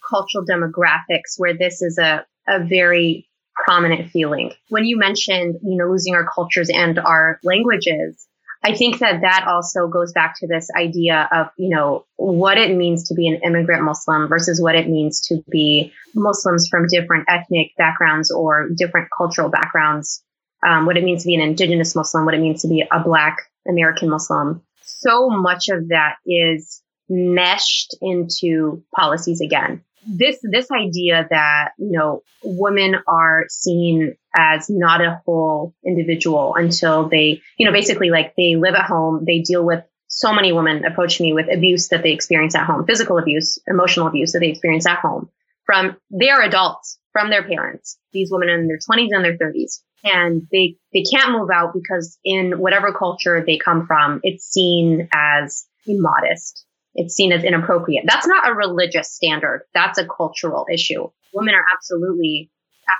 [0.08, 3.28] cultural demographics where this is a, a very
[3.66, 4.52] prominent feeling.
[4.68, 8.26] When you mentioned, you know, losing our cultures and our languages,
[8.62, 12.74] I think that that also goes back to this idea of, you know, what it
[12.74, 17.26] means to be an immigrant Muslim versus what it means to be Muslims from different
[17.28, 20.22] ethnic backgrounds or different cultural backgrounds
[20.66, 23.00] um, what it means to be an indigenous Muslim, what it means to be a
[23.00, 23.36] Black
[23.68, 24.62] American Muslim.
[24.82, 29.82] So much of that is meshed into policies again.
[30.06, 37.08] This, this idea that, you know, women are seen as not a whole individual until
[37.08, 40.84] they, you know, basically like they live at home, they deal with so many women
[40.84, 44.48] approach me with abuse that they experience at home, physical abuse, emotional abuse that they
[44.48, 45.28] experience at home.
[45.64, 47.98] From their adults, from their parents.
[48.12, 49.80] These women in their 20s and their 30s.
[50.04, 55.08] And they, they can't move out because in whatever culture they come from, it's seen
[55.12, 56.66] as immodest.
[56.94, 58.04] It's seen as inappropriate.
[58.06, 59.62] That's not a religious standard.
[59.72, 61.08] That's a cultural issue.
[61.32, 62.50] Women are absolutely,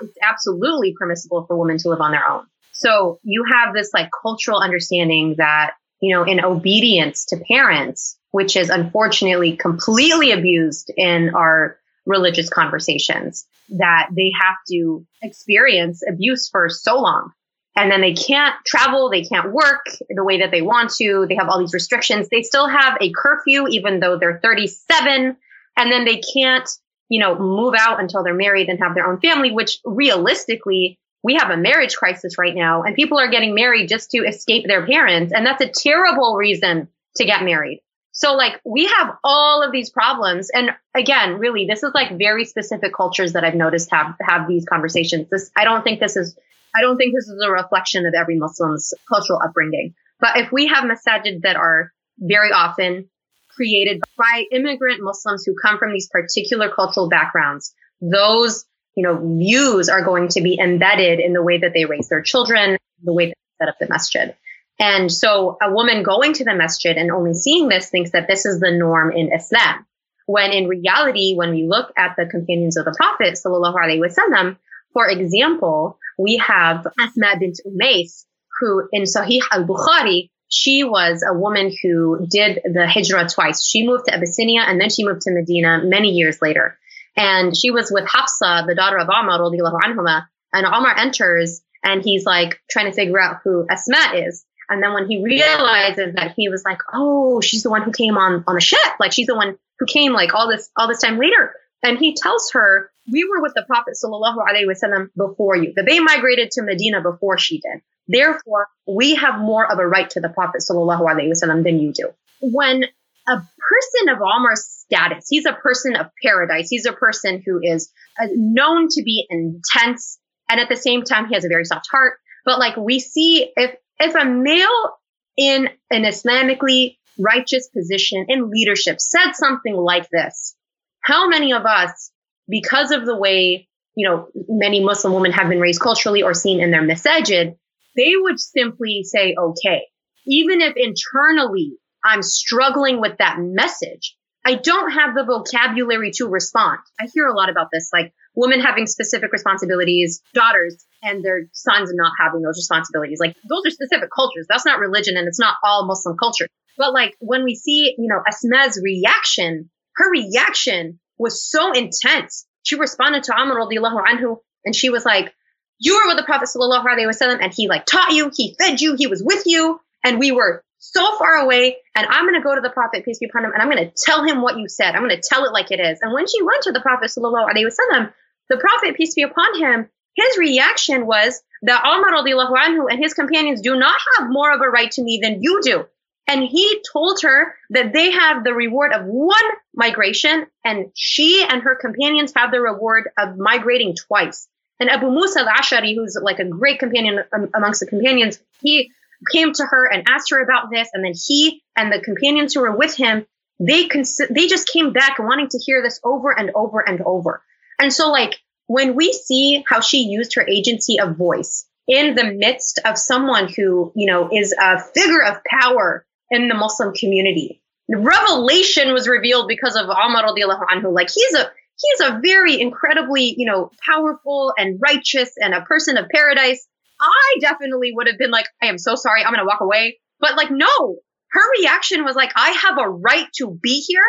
[0.00, 2.46] it's absolutely permissible for women to live on their own.
[2.72, 8.56] So you have this like cultural understanding that, you know, in obedience to parents, which
[8.56, 16.68] is unfortunately completely abused in our religious conversations that they have to experience abuse for
[16.68, 17.32] so long.
[17.76, 21.26] And then they can't travel, they can't work the way that they want to.
[21.28, 22.28] They have all these restrictions.
[22.28, 25.36] They still have a curfew, even though they're 37.
[25.76, 26.68] And then they can't,
[27.08, 31.34] you know, move out until they're married and have their own family, which realistically, we
[31.34, 34.86] have a marriage crisis right now and people are getting married just to escape their
[34.86, 35.32] parents.
[35.34, 37.80] And that's a terrible reason to get married.
[38.14, 40.48] So like we have all of these problems.
[40.48, 44.64] And again, really, this is like very specific cultures that I've noticed have, have these
[44.64, 45.26] conversations.
[45.30, 46.38] This, I don't think this is,
[46.74, 49.94] I don't think this is a reflection of every Muslim's cultural upbringing.
[50.20, 53.10] But if we have masajid that are very often
[53.50, 58.64] created by immigrant Muslims who come from these particular cultural backgrounds, those,
[58.96, 62.22] you know, views are going to be embedded in the way that they raise their
[62.22, 64.36] children, the way that they set up the masjid.
[64.78, 68.44] And so a woman going to the masjid and only seeing this thinks that this
[68.44, 69.86] is the norm in Islam.
[70.26, 74.56] When in reality, when we look at the companions of the Prophet, sallallahu alaihi wasallam,
[74.92, 78.24] for example, we have Asma bint Umais,
[78.58, 83.64] who in Sahih al-Bukhari, she was a woman who did the hijrah twice.
[83.64, 86.78] She moved to Abyssinia and then she moved to Medina many years later.
[87.16, 92.24] And she was with Hafsa, the daughter of Umar, anhuma, and Umar enters and he's
[92.24, 94.44] like trying to figure out who Asma is.
[94.68, 98.16] And then when he realizes that he was like, oh, she's the one who came
[98.16, 101.00] on on the ship, like she's the one who came like all this all this
[101.00, 101.52] time later.
[101.82, 105.74] And he tells her, we were with the Prophet sallallahu alaihi wasallam before you.
[105.76, 107.82] That they migrated to Medina before she did.
[108.08, 111.92] Therefore, we have more of a right to the Prophet sallallahu alaihi wasallam than you
[111.92, 112.10] do.
[112.40, 112.84] When
[113.26, 116.68] a person of Umar's status, he's a person of paradise.
[116.70, 121.28] He's a person who is uh, known to be intense, and at the same time,
[121.28, 122.18] he has a very soft heart.
[122.44, 124.98] But like we see, if if a male
[125.36, 130.56] in an Islamically righteous position in leadership said something like this,
[131.00, 132.10] how many of us,
[132.48, 136.60] because of the way, you know, many Muslim women have been raised culturally or seen
[136.60, 137.56] in their masajid,
[137.96, 139.82] they would simply say, okay,
[140.26, 141.72] even if internally
[142.04, 146.80] I'm struggling with that message, I don't have the vocabulary to respond.
[147.00, 151.90] I hear a lot about this, like women having specific responsibilities, daughters and their sons
[151.94, 153.18] not having those responsibilities.
[153.20, 154.46] Like those are specific cultures.
[154.48, 156.48] That's not religion and it's not all Muslim culture.
[156.76, 162.46] But like when we see, you know, Asma's reaction, her reaction was so intense.
[162.64, 165.32] She responded to Umar radiallahu anhu and she was like,
[165.78, 168.80] you were with the Prophet sallallahu alaihi wasallam and he like taught you, he fed
[168.80, 169.80] you, he was with you.
[170.02, 173.18] And we were so far away and I'm going to go to the Prophet, peace
[173.18, 174.94] be upon him, and I'm going to tell him what you said.
[174.94, 175.98] I'm going to tell it like it is.
[176.02, 178.12] And when she went to the Prophet sallallahu alaihi wasallam,
[178.48, 183.60] the Prophet, peace be upon him, his reaction was that Umar anhu and his companions
[183.60, 185.86] do not have more of a right to me than you do.
[186.26, 191.62] And he told her that they have the reward of one migration and she and
[191.62, 194.48] her companions have the reward of migrating twice.
[194.80, 197.20] And Abu Musa al-Ashari, who's like a great companion
[197.54, 198.90] amongst the companions, he
[199.32, 200.88] came to her and asked her about this.
[200.92, 203.26] And then he and the companions who were with him,
[203.60, 207.42] they cons- they just came back wanting to hear this over and over and over.
[207.78, 212.32] And so like when we see how she used her agency of voice in the
[212.32, 217.60] midst of someone who, you know, is a figure of power in the Muslim community,
[217.90, 220.94] revelation was revealed because of Umar radiallahu anhu.
[220.94, 225.98] Like he's a, he's a very incredibly, you know, powerful and righteous and a person
[225.98, 226.66] of paradise.
[227.00, 229.22] I definitely would have been like, I am so sorry.
[229.22, 229.98] I'm going to walk away.
[230.20, 230.96] But like, no,
[231.32, 234.04] her reaction was like, I have a right to be here.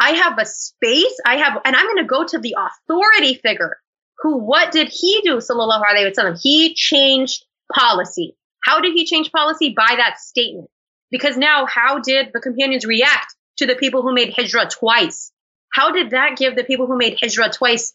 [0.00, 1.14] I have a space.
[1.26, 3.76] I have, and I'm going to go to the authority figure
[4.20, 5.36] who, what did he do?
[5.36, 6.38] Sallallahu alaihi wasallam.
[6.40, 8.36] He changed policy.
[8.62, 9.74] How did he change policy?
[9.74, 10.68] By that statement.
[11.10, 15.32] Because now, how did the companions react to the people who made hijrah twice?
[15.72, 17.94] How did that give the people who made hijrah twice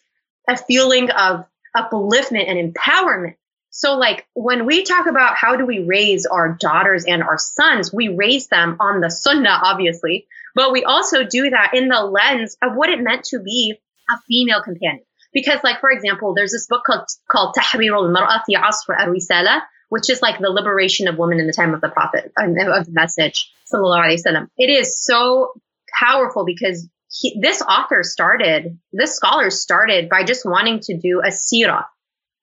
[0.49, 1.45] a feeling of
[1.75, 3.35] upliftment and empowerment?
[3.77, 7.91] So like when we talk about how do we raise our daughters and our sons,
[7.91, 12.55] we raise them on the sunnah, obviously, but we also do that in the lens
[12.63, 13.77] of what it meant to be
[14.09, 15.03] a female companion.
[15.33, 19.59] Because like, for example, there's this book called, called Tahrir al-Mar'a Asr al-Risala,
[19.89, 22.85] which is like the liberation of women in the time of the Prophet, um, of
[22.85, 24.47] the message, sallallahu alayhi wasallam.
[24.57, 25.51] It is so
[25.99, 31.27] powerful because he, this author started, this scholar started by just wanting to do a
[31.27, 31.83] sirah.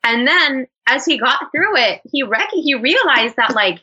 [0.04, 3.80] And then as he got through it, he rec- he realized that like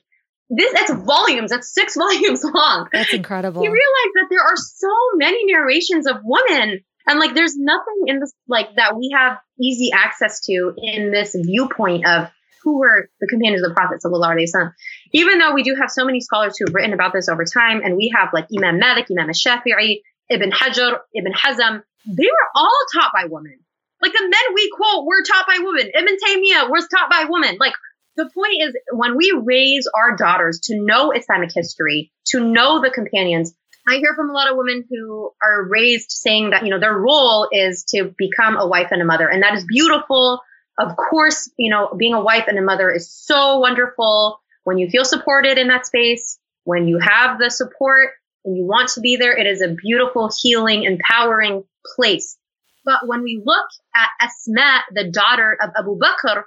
[0.50, 2.88] this it's volumes, it's six volumes long.
[2.92, 3.62] That's incredible.
[3.62, 8.20] He realized that there are so many narrations of women and like there's nothing in
[8.20, 12.30] this like that we have easy access to in this viewpoint of
[12.64, 14.72] who were the companions of the Prophet sallallahu.
[15.14, 17.82] Even though we do have so many scholars who have written about this over time,
[17.84, 22.78] and we have like Imam Malik, Imam Shafi'i, Ibn Hajar, Ibn Hazm, they were all
[22.94, 23.60] taught by women.
[24.02, 25.92] Like the men we quote were taught by women.
[25.96, 27.58] Taymiyyah was taught by women.
[27.60, 27.74] Like
[28.16, 32.90] the point is when we raise our daughters to know Islamic history, to know the
[32.90, 33.54] companions,
[33.88, 36.98] I hear from a lot of women who are raised saying that, you know, their
[36.98, 39.28] role is to become a wife and a mother.
[39.28, 40.42] And that is beautiful.
[40.78, 44.90] Of course, you know, being a wife and a mother is so wonderful when you
[44.90, 48.12] feel supported in that space, when you have the support
[48.46, 49.36] and you want to be there.
[49.36, 51.64] It is a beautiful, healing, empowering
[51.96, 52.38] place.
[52.86, 56.44] But when we look at Asma, the daughter of Abu Bakr,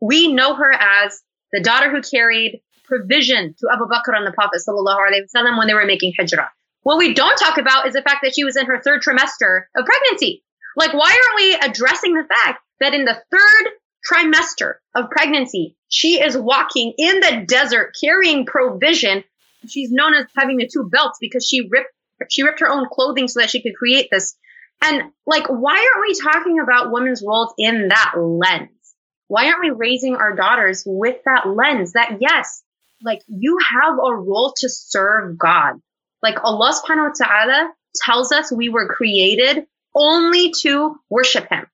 [0.00, 1.22] we know her as
[1.52, 5.66] the daughter who carried provision to Abu Bakr and the Prophet sallallahu alaihi wasallam when
[5.66, 6.50] they were making hijrah.
[6.82, 9.64] What we don't talk about is the fact that she was in her third trimester
[9.76, 10.44] of pregnancy.
[10.76, 13.72] Like, why aren't we addressing the fact that in the third
[14.08, 19.24] trimester of pregnancy, she is walking in the desert carrying provision.
[19.68, 21.90] She's known as having the two belts because she ripped
[22.30, 24.36] she ripped her own clothing so that she could create this.
[24.82, 28.70] And like, why aren't we talking about women's roles in that lens?
[29.28, 32.62] Why aren't we raising our daughters with that lens that yes,
[33.02, 35.74] like you have a role to serve God.
[36.22, 41.66] Like Allah subhanahu wa ta'ala tells us we were created only to worship him.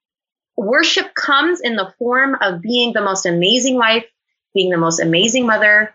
[0.56, 4.04] Worship comes in the form of being the most amazing wife,
[4.54, 5.94] being the most amazing mother,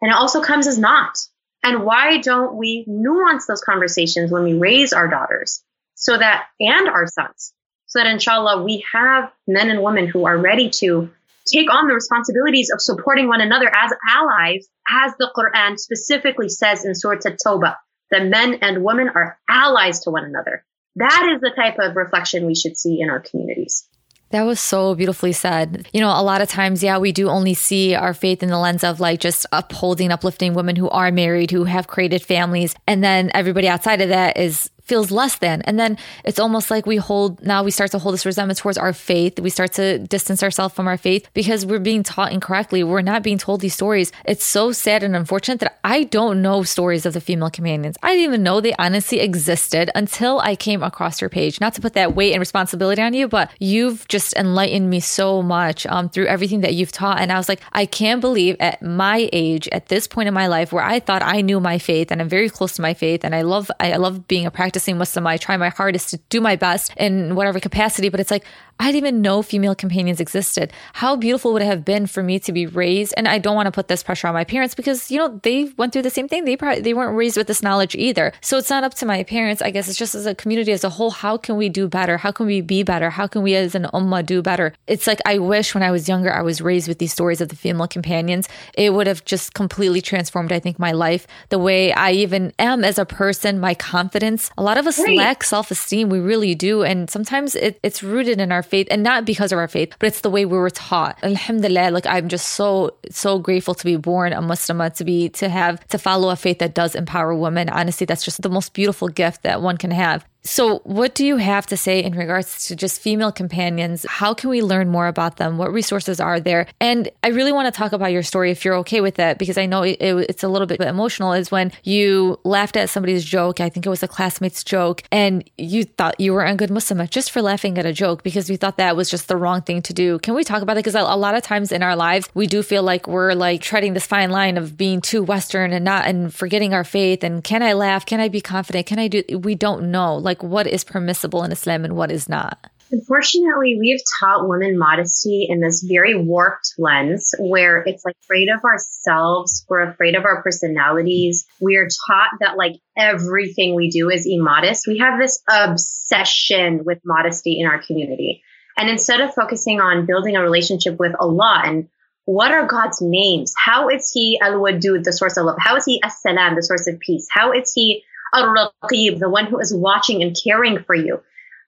[0.00, 1.16] and it also comes as not.
[1.62, 5.62] And why don't we nuance those conversations when we raise our daughters
[5.94, 7.52] so that, and our sons,
[7.86, 11.10] so that inshallah we have men and women who are ready to
[11.46, 16.84] take on the responsibilities of supporting one another as allies, as the Quran specifically says
[16.84, 17.76] in Surah At-Tawbah,
[18.10, 20.64] that men and women are allies to one another.
[20.96, 23.88] That is the type of reflection we should see in our communities.
[24.30, 25.88] That was so beautifully said.
[25.92, 28.58] You know, a lot of times, yeah, we do only see our faith in the
[28.58, 32.74] lens of like just upholding, uplifting women who are married, who have created families.
[32.86, 35.62] And then everybody outside of that is feels less than.
[35.62, 38.76] And then it's almost like we hold, now we start to hold this resentment towards
[38.78, 39.40] our faith.
[39.40, 42.84] We start to distance ourselves from our faith because we're being taught incorrectly.
[42.84, 44.12] We're not being told these stories.
[44.26, 47.96] It's so sad and unfortunate that I don't know stories of the female companions.
[48.02, 51.60] I didn't even know they honestly existed until I came across your page.
[51.60, 55.42] Not to put that weight and responsibility on you, but you've just enlightened me so
[55.42, 57.20] much um, through everything that you've taught.
[57.20, 60.46] And I was like, I can't believe at my age, at this point in my
[60.46, 63.24] life where I thought I knew my faith and I'm very close to my faith
[63.24, 65.24] and I love, I love being a practitioner practicing Muslim.
[65.24, 68.44] I try my hardest to do my best in whatever capacity, but it's like
[68.80, 70.72] I didn't even know female companions existed.
[70.94, 73.14] How beautiful would it have been for me to be raised?
[73.16, 75.72] And I don't want to put this pressure on my parents because you know they
[75.76, 76.44] went through the same thing.
[76.44, 78.32] They probably they weren't raised with this knowledge either.
[78.40, 79.62] So it's not up to my parents.
[79.62, 81.12] I guess it's just as a community as a whole.
[81.12, 82.18] How can we do better?
[82.18, 83.10] How can we be better?
[83.10, 84.72] How can we as an ummah do better?
[84.88, 87.50] It's like I wish when I was younger I was raised with these stories of
[87.50, 88.48] the female companions.
[88.74, 90.50] It would have just completely transformed.
[90.50, 94.50] I think my life, the way I even am as a person, my confidence.
[94.58, 95.16] A lot of us right.
[95.16, 96.08] lack self esteem.
[96.08, 99.58] We really do, and sometimes it, it's rooted in our faith and not because of
[99.58, 101.18] our faith, but it's the way we were taught.
[101.22, 105.48] Alhamdulillah, like I'm just so, so grateful to be born a Muslimah, to be, to
[105.48, 107.68] have, to follow a faith that does empower women.
[107.68, 110.24] Honestly, that's just the most beautiful gift that one can have.
[110.46, 114.04] So, what do you have to say in regards to just female companions?
[114.06, 115.56] How can we learn more about them?
[115.56, 116.66] What resources are there?
[116.80, 119.56] And I really want to talk about your story if you're okay with that, because
[119.56, 121.32] I know it, it, it's a little bit emotional.
[121.32, 123.58] Is when you laughed at somebody's joke.
[123.58, 127.00] I think it was a classmate's joke, and you thought you were a good Muslim
[127.00, 129.62] uh, just for laughing at a joke because you thought that was just the wrong
[129.62, 130.18] thing to do.
[130.18, 130.84] Can we talk about it?
[130.84, 133.94] Because a lot of times in our lives, we do feel like we're like treading
[133.94, 137.24] this fine line of being too Western and not and forgetting our faith.
[137.24, 138.04] And can I laugh?
[138.04, 138.84] Can I be confident?
[138.84, 139.22] Can I do?
[139.38, 140.16] We don't know.
[140.16, 142.70] Like, what is permissible in Islam and what is not?
[142.90, 148.62] Unfortunately, we've taught women modesty in this very warped lens where it's like afraid of
[148.62, 151.46] ourselves, we're afraid of our personalities.
[151.60, 154.86] We are taught that like everything we do is immodest.
[154.86, 158.42] We have this obsession with modesty in our community.
[158.76, 161.88] And instead of focusing on building a relationship with Allah and
[162.26, 163.52] what are God's names?
[163.56, 165.56] How is He Al Wadud, the source of love?
[165.58, 167.26] How is He As Salam, the source of peace?
[167.30, 168.02] How is He
[168.34, 171.20] The one who is watching and caring for you.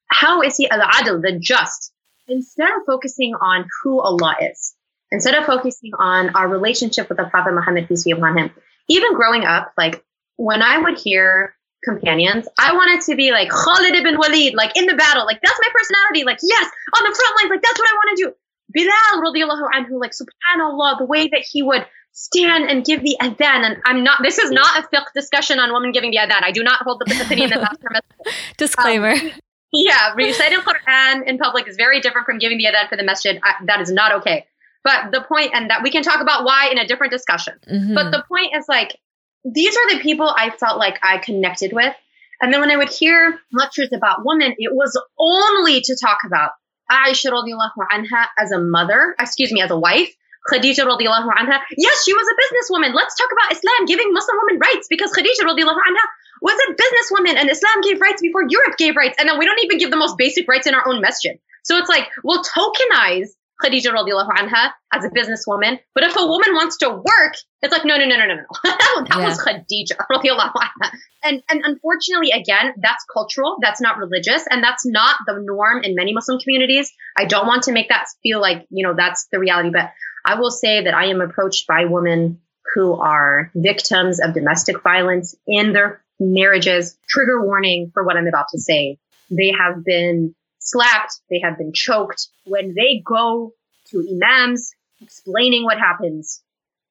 [0.08, 1.92] How is he Al-Adl, the just?
[2.28, 4.74] Instead of focusing on who Allah is,
[5.12, 8.50] instead of focusing on our relationship with the Prophet Muhammad, peace be upon him,
[8.88, 10.04] even growing up, like
[10.36, 11.54] when I would hear
[11.84, 12.48] companions.
[12.58, 15.24] I wanted to be like Khalid ibn Walid, like in the battle.
[15.24, 16.24] Like that's my personality.
[16.24, 17.50] Like yes, on the front lines.
[17.50, 18.32] Like that's what I want to do.
[18.74, 21.86] Bilal radiallahu anhu, like subhanallah, the way that he would
[22.16, 23.60] stand and give the adhan.
[23.66, 26.42] And I'm not, this is not a fiqh discussion on women giving the adhan.
[26.42, 28.40] I do not hold the opinion that that's permissible.
[28.56, 29.12] Disclaimer.
[29.12, 29.30] Um,
[29.72, 33.38] yeah, reciting Quran in public is very different from giving the adhan for the masjid.
[33.44, 34.46] I, that is not okay.
[34.82, 37.54] But the point, and that we can talk about why in a different discussion.
[37.70, 37.94] Mm-hmm.
[37.94, 38.96] But the point is like,
[39.44, 41.94] these are the people I felt like I connected with.
[42.40, 46.52] And then when I would hear lectures about women, it was only to talk about
[46.90, 50.14] Aisha radiallahu anha as a mother, excuse me, as a wife,
[50.50, 51.60] Khadija radiallahu anha.
[51.76, 52.94] Yes, she was a businesswoman.
[52.94, 56.04] Let's talk about Islam giving Muslim women rights because Khadija radiallahu anha
[56.42, 59.16] was a businesswoman and Islam gave rights before Europe gave rights.
[59.18, 61.38] And then we don't even give the most basic rights in our own masjid.
[61.64, 63.30] So it's like, we'll tokenize
[63.62, 65.80] Khadija radiallahu anha as a businesswoman.
[65.94, 68.44] But if a woman wants to work, it's like, no, no, no, no, no, no.
[68.64, 69.24] that yeah.
[69.24, 70.90] was Khadija radiallahu anha.
[71.24, 73.56] And, and unfortunately, again, that's cultural.
[73.62, 74.44] That's not religious.
[74.48, 76.92] And that's not the norm in many Muslim communities.
[77.18, 79.70] I don't want to make that feel like, you know, that's the reality.
[79.72, 79.90] But
[80.26, 82.40] I will say that I am approached by women
[82.74, 86.98] who are victims of domestic violence in their marriages.
[87.08, 88.98] Trigger warning for what I'm about to say.
[89.30, 92.26] They have been slapped, they have been choked.
[92.44, 93.52] When they go
[93.90, 96.42] to imams explaining what happens,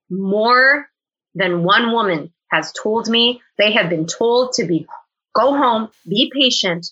[0.10, 0.88] more
[1.34, 4.88] than one woman has told me they have been told to be
[5.34, 6.88] go home, be patient,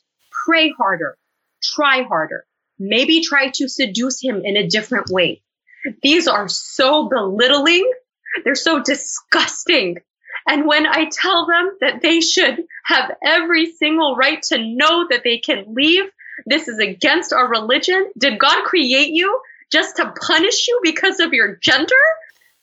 [0.46, 1.18] pray harder,
[1.64, 2.44] try harder,
[2.78, 5.42] maybe try to seduce him in a different way.
[6.02, 7.90] These are so belittling.
[8.44, 9.98] They're so disgusting.
[10.48, 15.24] And when I tell them that they should have every single right to know that
[15.24, 16.06] they can leave,
[16.46, 18.12] this is against our religion.
[18.18, 19.40] Did God create you
[19.72, 21.96] just to punish you because of your gender?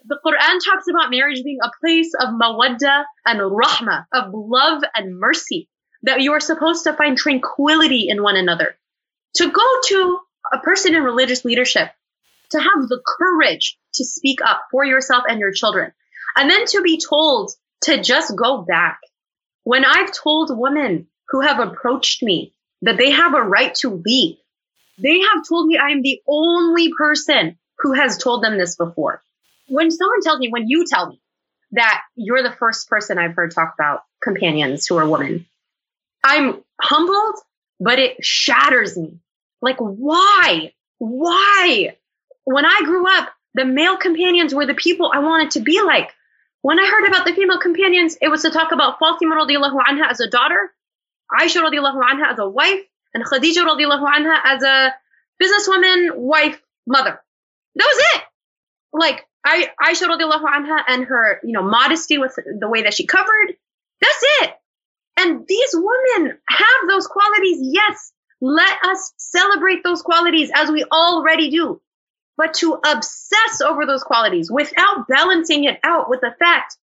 [0.04, 5.18] The Quran talks about marriage being a place of mawadda and rahmah, of love and
[5.18, 5.68] mercy,
[6.02, 8.76] that you are supposed to find tranquility in one another.
[9.36, 10.18] To go to
[10.52, 11.90] a person in religious leadership,
[12.50, 15.92] to have the courage to speak up for yourself and your children,
[16.36, 19.00] and then to be told to just go back.
[19.64, 24.36] When I've told women who have approached me that they have a right to leave.
[24.98, 29.22] They have told me I am the only person who has told them this before.
[29.68, 31.20] When someone tells me, when you tell me
[31.72, 35.46] that you're the first person I've heard talk about companions who are women,
[36.22, 37.36] I'm humbled,
[37.78, 39.20] but it shatters me.
[39.62, 40.72] Like, why?
[40.98, 41.96] Why?
[42.50, 46.10] When I grew up, the male companions were the people I wanted to be like.
[46.62, 50.10] When I heard about the female companions, it was to talk about Fatima radiallahu anha
[50.10, 50.72] as a daughter
[51.32, 52.80] Aisha radiallahu anha as a wife
[53.14, 54.94] and Khadija radiallahu anha as a
[55.40, 57.20] businesswoman, wife, mother.
[57.76, 58.22] That was it.
[58.92, 63.06] Like I, Aisha radiallahu anha and her, you know, modesty with the way that she
[63.06, 63.54] covered.
[64.00, 64.50] That's it.
[65.18, 67.58] And these women have those qualities.
[67.60, 68.12] Yes.
[68.40, 71.80] Let us celebrate those qualities as we already do.
[72.36, 76.76] But to obsess over those qualities without balancing it out with the fact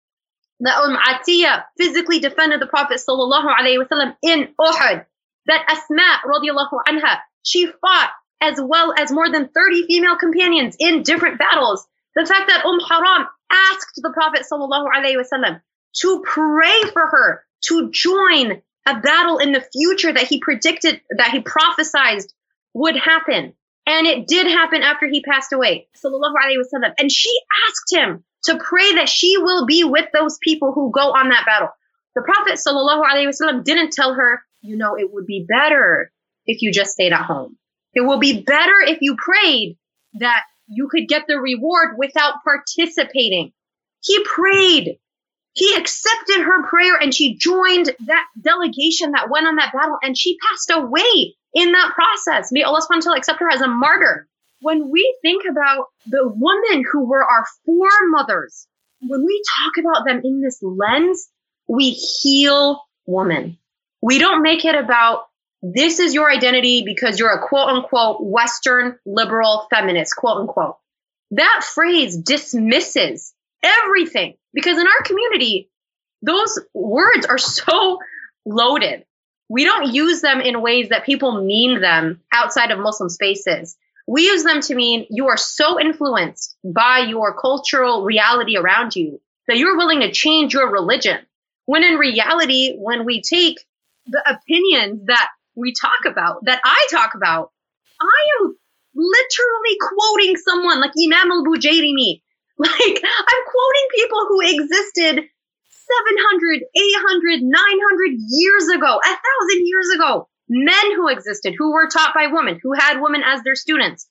[0.60, 5.06] that Umm Atiyah physically defended the Prophet wasallam in Uhud.
[5.46, 11.04] That Asma radiallahu anha, she fought as well as more than 30 female companions in
[11.04, 11.88] different battles.
[12.16, 15.62] The fact that Umm Haram asked the Prophet wasallam
[16.02, 21.32] to pray for her to join a battle in the future that he predicted, that
[21.32, 22.22] he prophesied
[22.74, 23.54] would happen.
[23.88, 26.92] And it did happen after he passed away, sallallahu alaihi wasallam.
[27.00, 27.34] And she
[27.70, 31.46] asked him to pray that she will be with those people who go on that
[31.46, 31.70] battle.
[32.14, 36.12] The Prophet ﷺ didn't tell her, you know, it would be better
[36.46, 37.58] if you just stayed at home.
[37.94, 39.78] It will be better if you prayed
[40.16, 43.54] that you could get the reward without participating.
[44.04, 44.98] He prayed.
[45.54, 50.18] He accepted her prayer and she joined that delegation that went on that battle and
[50.18, 52.52] she passed away in that process.
[52.52, 54.28] May Allah subhanahu wa ta'ala accept her as a martyr
[54.62, 58.68] when we think about the women who were our foremothers,
[59.02, 61.30] when we talk about them in this lens,
[61.68, 63.58] we heal woman.
[64.02, 65.26] We don't make it about
[65.62, 70.78] this is your identity because you're a quote unquote Western liberal feminist, quote unquote.
[71.32, 73.34] That phrase dismisses
[73.64, 75.70] everything because in our community,
[76.22, 78.00] those words are so
[78.46, 79.04] loaded.
[79.50, 83.78] We don't use them in ways that people mean them outside of Muslim spaces
[84.08, 89.22] we use them to mean you are so influenced by your cultural reality around you
[89.48, 91.20] that you're willing to change your religion.
[91.66, 93.58] When in reality, when we take
[94.06, 97.52] the opinions that we talk about, that I talk about,
[98.00, 98.56] I am
[98.96, 102.22] literally quoting someone like Imam al-Bujayrimi.
[102.60, 105.30] Like I'm quoting people who existed
[105.88, 110.28] 700, 800, 900 years ago, a thousand years ago.
[110.50, 114.08] Men who existed, who were taught by women, who had women as their students.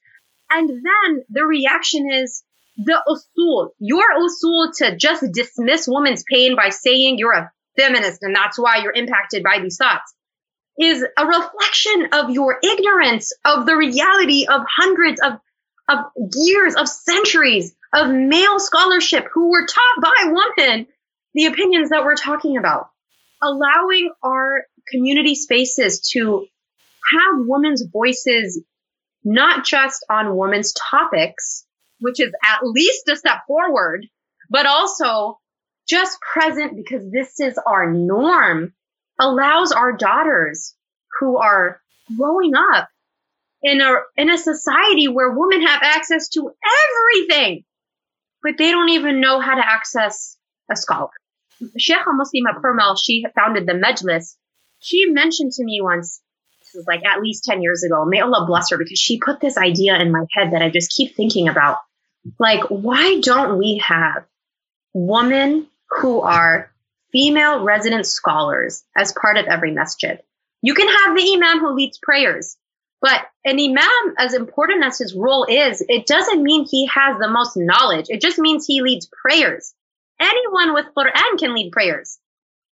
[0.50, 2.42] And then the reaction is
[2.76, 8.34] the usul, your usul to just dismiss women's pain by saying you're a feminist and
[8.34, 10.14] that's why you're impacted by these thoughts
[10.78, 15.32] is a reflection of your ignorance of the reality of hundreds of,
[15.88, 15.98] of
[16.34, 20.86] years, of centuries of male scholarship who were taught by women
[21.36, 22.88] the opinions that we're talking about.
[23.42, 26.46] Allowing our community spaces to
[27.12, 28.64] have women's voices,
[29.22, 31.66] not just on women's topics,
[32.00, 34.06] which is at least a step forward,
[34.48, 35.38] but also
[35.86, 38.72] just present because this is our norm
[39.20, 40.74] allows our daughters
[41.20, 41.80] who are
[42.16, 42.88] growing up
[43.62, 46.50] in a, in a society where women have access to
[47.10, 47.64] everything,
[48.42, 50.38] but they don't even know how to access
[50.70, 51.10] a scholar.
[51.62, 54.36] Sheikha Muslema Purmul, she founded the Majlis.
[54.78, 56.20] She mentioned to me once,
[56.60, 59.40] this was like at least 10 years ago, may Allah bless her because she put
[59.40, 61.78] this idea in my head that I just keep thinking about.
[62.38, 64.24] Like, why don't we have
[64.92, 66.70] women who are
[67.12, 70.20] female resident scholars as part of every masjid?
[70.60, 72.56] You can have the imam who leads prayers,
[73.00, 77.28] but an imam, as important as his role is, it doesn't mean he has the
[77.28, 78.06] most knowledge.
[78.08, 79.72] It just means he leads prayers.
[80.20, 82.18] Anyone with Quran can lead prayers.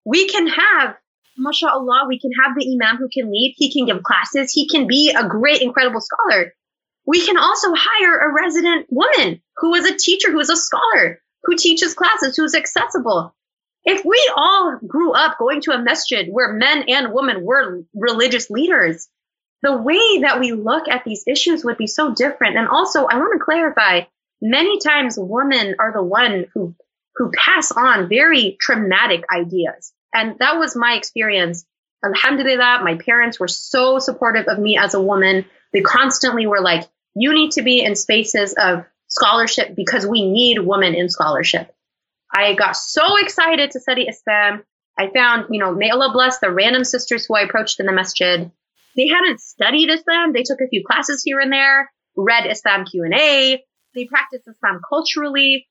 [0.05, 0.97] We can have,
[1.37, 3.55] mashallah, we can have the imam who can lead.
[3.57, 4.53] He can give classes.
[4.53, 6.55] He can be a great, incredible scholar.
[7.07, 11.21] We can also hire a resident woman who is a teacher, who is a scholar,
[11.45, 13.35] who teaches classes, who's accessible.
[13.85, 18.51] If we all grew up going to a masjid where men and women were religious
[18.51, 19.09] leaders,
[19.63, 22.57] the way that we look at these issues would be so different.
[22.57, 24.03] And also, I want to clarify,
[24.41, 26.75] many times women are the one who
[27.21, 29.93] who pass on very traumatic ideas.
[30.15, 31.67] And that was my experience.
[32.03, 35.45] Alhamdulillah, my parents were so supportive of me as a woman.
[35.75, 40.61] They constantly were like, you need to be in spaces of scholarship because we need
[40.61, 41.71] women in scholarship.
[42.35, 44.63] I got so excited to study Islam.
[44.99, 47.93] I found, you know, may Allah bless the random sisters who I approached in the
[47.93, 48.51] masjid.
[48.97, 50.33] They hadn't studied Islam.
[50.33, 53.63] They took a few classes here and there, read Islam Q&A.
[53.95, 55.67] They practiced Islam culturally.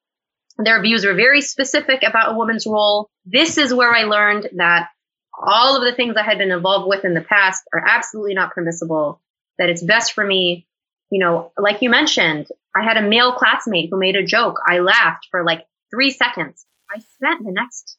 [0.61, 3.09] Their views were very specific about a woman's role.
[3.25, 4.89] This is where I learned that
[5.33, 8.51] all of the things I had been involved with in the past are absolutely not
[8.51, 9.21] permissible,
[9.57, 10.67] that it's best for me.
[11.11, 14.59] You know, like you mentioned, I had a male classmate who made a joke.
[14.67, 16.65] I laughed for like three seconds.
[16.93, 17.97] I spent the next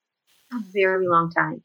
[0.53, 1.63] a very long time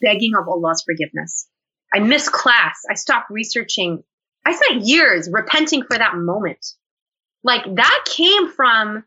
[0.00, 1.48] begging of Allah's forgiveness.
[1.92, 2.82] I missed class.
[2.90, 4.02] I stopped researching.
[4.44, 6.66] I spent years repenting for that moment.
[7.44, 9.04] Like that came from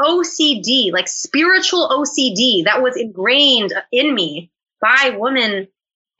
[0.00, 5.68] OCD, like spiritual OCD that was ingrained in me by women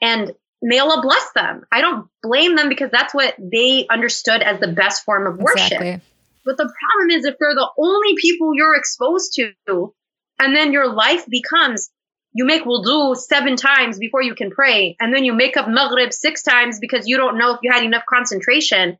[0.02, 1.64] and may Allah bless them.
[1.72, 5.72] I don't blame them because that's what they understood as the best form of worship.
[5.72, 6.00] Exactly.
[6.44, 9.94] But the problem is if they're the only people you're exposed to,
[10.38, 11.90] and then your life becomes
[12.32, 16.12] you make wudu seven times before you can pray, and then you make up maghrib
[16.12, 18.98] six times because you don't know if you had enough concentration.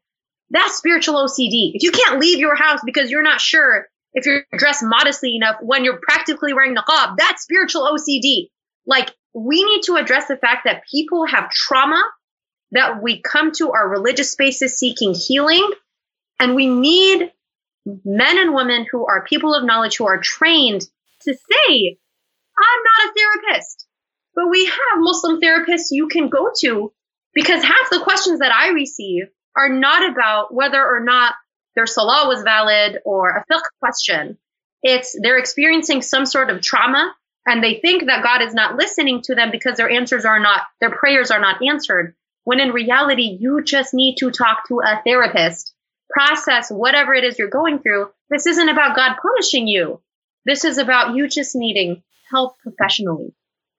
[0.50, 1.72] That's spiritual OCD.
[1.74, 5.56] If you can't leave your house because you're not sure if you're dressed modestly enough
[5.60, 8.50] when you're practically wearing niqab, that's spiritual OCD.
[8.86, 12.02] Like, we need to address the fact that people have trauma,
[12.72, 15.68] that we come to our religious spaces seeking healing,
[16.40, 17.30] and we need
[18.04, 20.82] men and women who are people of knowledge who are trained
[21.22, 21.98] to say,
[22.58, 23.86] I'm not a therapist,
[24.34, 26.92] but we have Muslim therapists you can go to
[27.32, 29.24] because half the questions that I receive
[29.56, 31.34] are not about whether or not
[31.80, 34.36] their salah was valid or a fiqh question.
[34.82, 37.14] It's they're experiencing some sort of trauma
[37.46, 40.60] and they think that God is not listening to them because their answers are not,
[40.82, 42.14] their prayers are not answered.
[42.44, 45.72] When in reality, you just need to talk to a therapist,
[46.10, 48.10] process whatever it is you're going through.
[48.28, 50.02] This isn't about God punishing you.
[50.44, 53.34] This is about you just needing help professionally.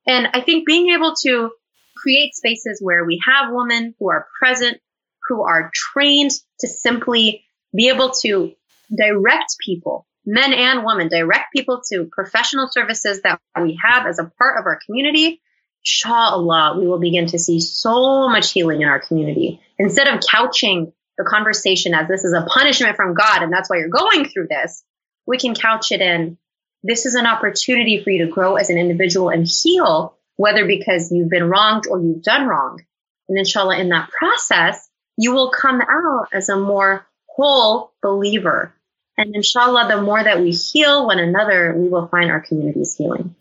[0.08, 1.52] And I think being able to
[1.96, 4.80] create spaces where we have women who are present,
[5.28, 6.32] who are trained
[6.62, 7.46] to simply
[7.76, 8.54] be able to
[8.96, 14.32] direct people, men and women, direct people to professional services that we have as a
[14.38, 15.42] part of our community,
[15.84, 19.62] inshallah, we will begin to see so much healing in our community.
[19.80, 23.78] Instead of couching the conversation as this is a punishment from God and that's why
[23.78, 24.84] you're going through this,
[25.26, 26.38] we can couch it in
[26.84, 31.12] this is an opportunity for you to grow as an individual and heal, whether because
[31.12, 32.82] you've been wronged or you've done wrong.
[33.30, 37.06] And inshallah, in that process, you will come out as a more
[37.36, 38.74] whole believer.
[39.18, 43.36] And inshallah, the more that we heal one another, we will find our communities healing.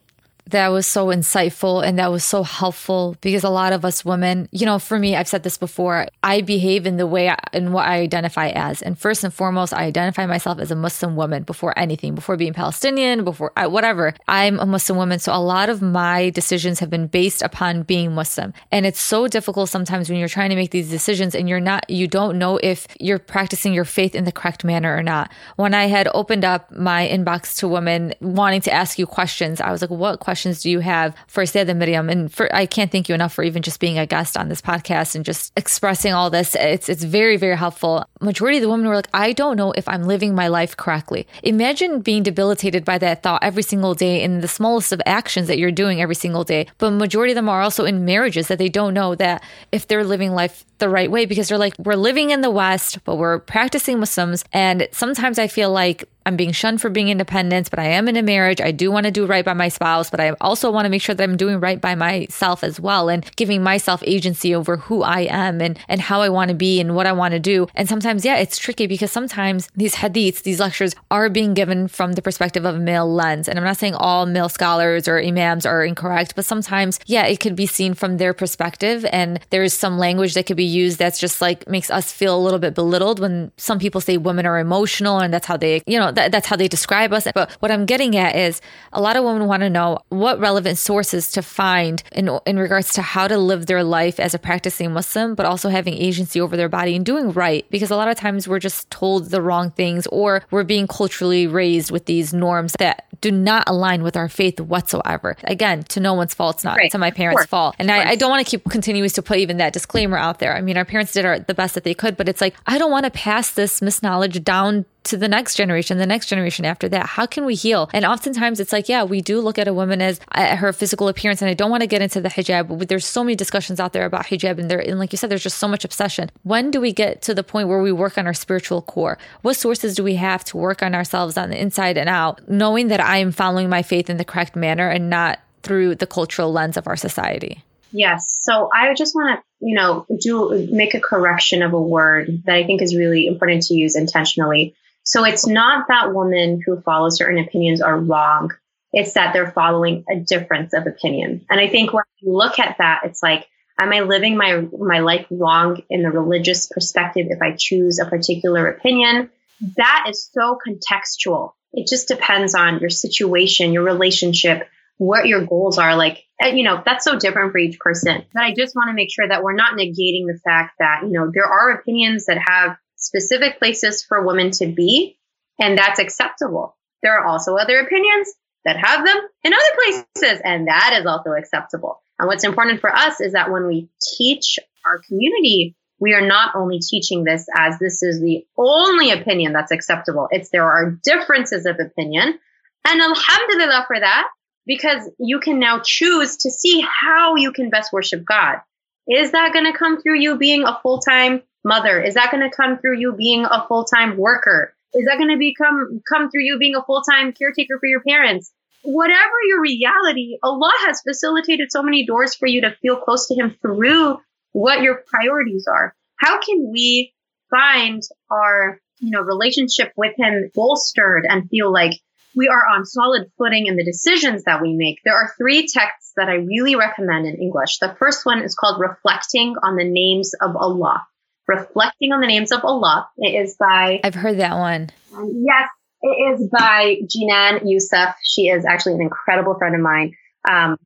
[0.51, 4.49] That was so insightful and that was so helpful because a lot of us women,
[4.53, 7.87] you know, for me, I've said this before, I behave in the way in what
[7.87, 8.83] I identify as.
[8.83, 12.53] And first and foremost, I identify myself as a Muslim woman before anything, before being
[12.53, 14.15] Palestinian, before uh, whatever.
[14.29, 15.19] I'm a Muslim woman.
[15.19, 18.53] So a lot of my decisions have been based upon being Muslim.
[18.73, 21.89] And it's so difficult sometimes when you're trying to make these decisions and you're not,
[21.89, 25.31] you don't know if you're practicing your faith in the correct manner or not.
[25.57, 29.71] When I had opened up my inbox to women wanting to ask you questions, I
[29.71, 32.09] was like, what questions do you have for Sayyidah Miriam?
[32.09, 34.61] And for, I can't thank you enough for even just being a guest on this
[34.61, 36.55] podcast and just expressing all this.
[36.55, 38.05] It's, it's very, very helpful.
[38.21, 41.27] Majority of the women were like, I don't know if I'm living my life correctly.
[41.43, 45.59] Imagine being debilitated by that thought every single day in the smallest of actions that
[45.59, 46.67] you're doing every single day.
[46.79, 50.05] But majority of them are also in marriages that they don't know that if they're
[50.05, 53.39] living life the right way because they're like, we're living in the West, but we're
[53.39, 54.45] practicing Muslims.
[54.53, 58.17] And sometimes I feel like I'm being shunned for being independent, but I am in
[58.17, 58.61] a marriage.
[58.61, 61.03] I do want to do right by my spouse, but I also want to make
[61.03, 65.03] sure that I'm doing right by myself as well and giving myself agency over who
[65.03, 67.67] I am and, and how I want to be and what I want to do.
[67.75, 72.13] And sometimes, yeah, it's tricky because sometimes these hadiths, these lectures are being given from
[72.13, 73.49] the perspective of a male lens.
[73.49, 77.41] And I'm not saying all male scholars or imams are incorrect, but sometimes, yeah, it
[77.41, 79.07] could be seen from their perspective.
[79.11, 82.41] And there's some language that could be used that's just like makes us feel a
[82.41, 85.99] little bit belittled when some people say women are emotional and that's how they, you
[85.99, 87.27] know, that, that's how they describe us.
[87.35, 88.61] But what I'm getting at is
[88.93, 92.93] a lot of women want to know what relevant sources to find in, in regards
[92.95, 96.57] to how to live their life as a practicing Muslim, but also having agency over
[96.57, 97.67] their body and doing right.
[97.71, 101.47] Because a lot of times we're just told the wrong things or we're being culturally
[101.47, 105.37] raised with these norms that do not align with our faith whatsoever.
[105.45, 106.57] Again, to no one's fault.
[106.57, 106.91] It's not right.
[106.91, 107.77] to my parents' fault.
[107.79, 110.57] And I, I, don't want to keep continuing to put even that disclaimer out there.
[110.57, 112.79] I mean, our parents did our, the best that they could, but it's like, I
[112.79, 116.89] don't want to pass this misknowledge down to the next generation, the next generation after
[116.89, 117.07] that.
[117.07, 117.89] How can we heal?
[117.93, 121.09] And oftentimes it's like, yeah, we do look at a woman as at her physical
[121.09, 121.41] appearance.
[121.41, 123.93] And I don't want to get into the hijab, but there's so many discussions out
[123.93, 124.59] there about hijab.
[124.59, 126.31] And there, and like you said, there's just so much obsession.
[126.43, 129.19] When do we get to the point where we work on our spiritual core?
[129.43, 132.89] What sources do we have to work on ourselves on the inside and out, knowing
[132.89, 136.53] that I am following my faith in the correct manner and not through the cultural
[136.53, 137.65] lens of our society?
[137.93, 138.39] Yes.
[138.43, 142.55] So I just want to, you know, do make a correction of a word that
[142.55, 144.75] I think is really important to use intentionally.
[145.11, 148.53] So it's not that women who follow certain opinions are wrong.
[148.93, 151.45] It's that they're following a difference of opinion.
[151.51, 153.49] And I think when you look at that, it's like,
[153.81, 158.07] am I living my, my life wrong in the religious perspective if I choose a
[158.07, 159.31] particular opinion?
[159.77, 161.55] That is so contextual.
[161.73, 165.97] It just depends on your situation, your relationship, what your goals are.
[165.97, 168.25] Like, you know, that's so different for each person.
[168.33, 171.11] But I just want to make sure that we're not negating the fact that, you
[171.11, 175.19] know, there are opinions that have specific places for women to be,
[175.59, 176.77] and that's acceptable.
[177.03, 178.33] There are also other opinions
[178.65, 182.03] that have them in other places, and that is also acceptable.
[182.19, 183.89] And what's important for us is that when we
[184.19, 189.53] teach our community, we are not only teaching this as this is the only opinion
[189.53, 190.29] that's acceptable.
[190.31, 192.39] It's there are differences of opinion.
[192.87, 194.29] And alhamdulillah for that,
[194.67, 198.59] because you can now choose to see how you can best worship God.
[199.07, 202.01] Is that going to come through you being a full time mother?
[202.01, 204.75] Is that going to come through you being a full time worker?
[204.95, 208.03] Is that going to become come through you being a full time caretaker for your
[208.03, 208.53] parents?
[208.83, 213.35] Whatever your reality, Allah has facilitated so many doors for you to feel close to
[213.35, 214.19] Him through
[214.53, 215.95] what your priorities are.
[216.17, 217.13] How can we
[217.51, 221.93] find our you know relationship with Him bolstered and feel like
[222.35, 225.01] we are on solid footing in the decisions that we make.
[225.05, 227.79] There are three texts that I really recommend in English.
[227.79, 231.05] The first one is called Reflecting on the Names of Allah.
[231.51, 233.09] Reflecting on the Names of Allah.
[233.19, 234.01] It is by.
[234.05, 234.91] I've heard that one.
[235.13, 235.69] Um, yes,
[236.01, 238.15] it is by Jinan Yousef.
[238.23, 240.15] She is actually an incredible friend of mine.
[240.49, 240.79] Um,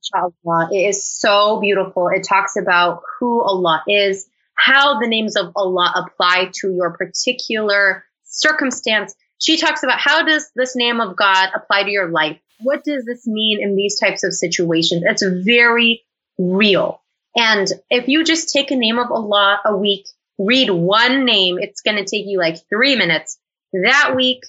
[0.73, 2.09] it is so beautiful.
[2.09, 8.05] It talks about who Allah is, how the names of Allah apply to your particular
[8.25, 9.15] circumstance.
[9.39, 12.39] She talks about how does this name of God apply to your life?
[12.61, 15.03] What does this mean in these types of situations?
[15.07, 16.05] It's very
[16.39, 17.03] real.
[17.37, 20.07] And if you just take a name of Allah a week
[20.39, 23.39] read one name, it's going to take you like three minutes.
[23.73, 24.41] That week,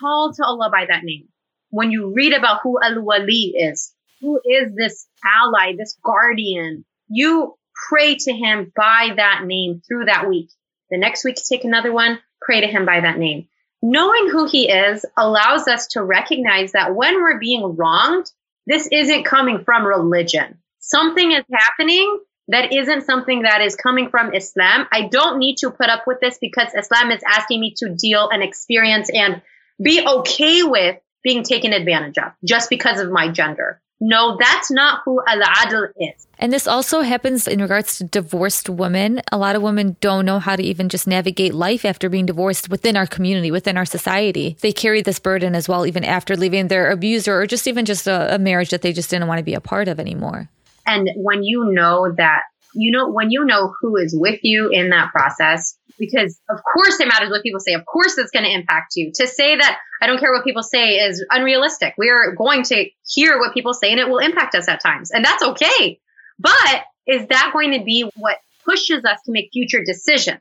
[0.00, 1.28] call to Allah by that name.
[1.70, 7.56] When you read about who Al Wali is, who is this ally, this guardian, you
[7.88, 10.50] pray to him by that name through that week.
[10.90, 13.48] The next week, take another one, pray to him by that name.
[13.82, 18.26] Knowing who he is allows us to recognize that when we're being wronged,
[18.66, 20.58] this isn't coming from religion.
[20.80, 24.86] Something is happening that isn't something that is coming from Islam.
[24.90, 28.28] I don't need to put up with this because Islam is asking me to deal
[28.30, 29.42] and experience and
[29.82, 33.80] be okay with being taken advantage of just because of my gender.
[34.00, 36.26] no, that's not who al-adl is.
[36.38, 39.20] And this also happens in regards to divorced women.
[39.32, 42.70] A lot of women don't know how to even just navigate life after being divorced
[42.70, 44.56] within our community, within our society.
[44.60, 48.06] They carry this burden as well, even after leaving their abuser or just even just
[48.06, 50.48] a, a marriage that they just didn't want to be a part of anymore.
[50.88, 54.88] And when you know that, you know, when you know who is with you in
[54.90, 57.74] that process, because of course it matters what people say.
[57.74, 59.12] Of course it's going to impact you.
[59.16, 61.94] To say that I don't care what people say is unrealistic.
[61.98, 65.10] We are going to hear what people say and it will impact us at times.
[65.10, 66.00] And that's okay.
[66.38, 70.40] But is that going to be what pushes us to make future decisions?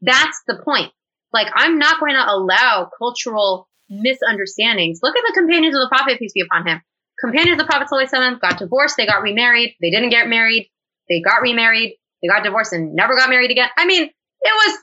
[0.00, 0.92] That's the point.
[1.32, 5.00] Like, I'm not going to allow cultural misunderstandings.
[5.02, 6.82] Look at the companions of the Prophet, peace be upon him.
[7.20, 10.70] Companions of the Prophet got divorced, they got remarried, they didn't get married,
[11.08, 13.68] they got remarried, they got divorced and never got married again.
[13.76, 14.12] I mean, it
[14.42, 14.78] was,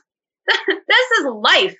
[0.66, 1.76] this is life,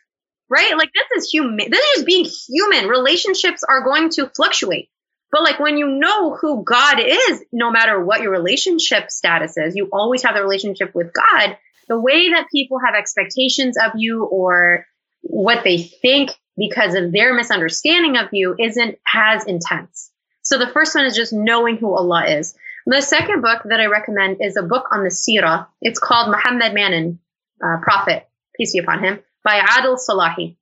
[0.48, 0.76] right?
[0.76, 1.70] Like, this is human.
[1.70, 2.88] This is being human.
[2.88, 4.88] Relationships are going to fluctuate.
[5.32, 9.74] But like when you know who God is, no matter what your relationship status is,
[9.74, 11.58] you always have the relationship with God.
[11.88, 14.86] The way that people have expectations of you or
[15.22, 20.05] what they think because of their misunderstanding of you isn't as intense.
[20.46, 22.54] So the first one is just knowing who Allah is.
[22.86, 25.66] The second book that I recommend is a book on the Sirah.
[25.82, 27.18] It's called Muhammad Man and,
[27.60, 30.56] uh, Prophet, peace be upon him, by Adil Salahi.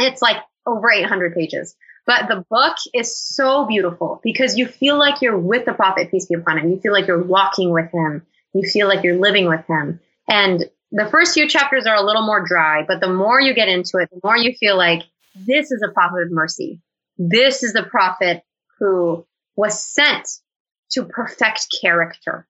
[0.00, 1.76] It's like over 800 pages.
[2.06, 6.26] But the book is so beautiful because you feel like you're with the Prophet, peace
[6.26, 6.68] be upon him.
[6.72, 8.26] You feel like you're walking with him.
[8.52, 10.00] You feel like you're living with him.
[10.28, 13.68] And the first few chapters are a little more dry, but the more you get
[13.68, 15.02] into it, the more you feel like
[15.36, 16.80] this is a prophet of mercy.
[17.16, 18.42] This is the prophet
[18.80, 19.26] who
[19.56, 20.28] was sent
[20.92, 22.46] to perfect character.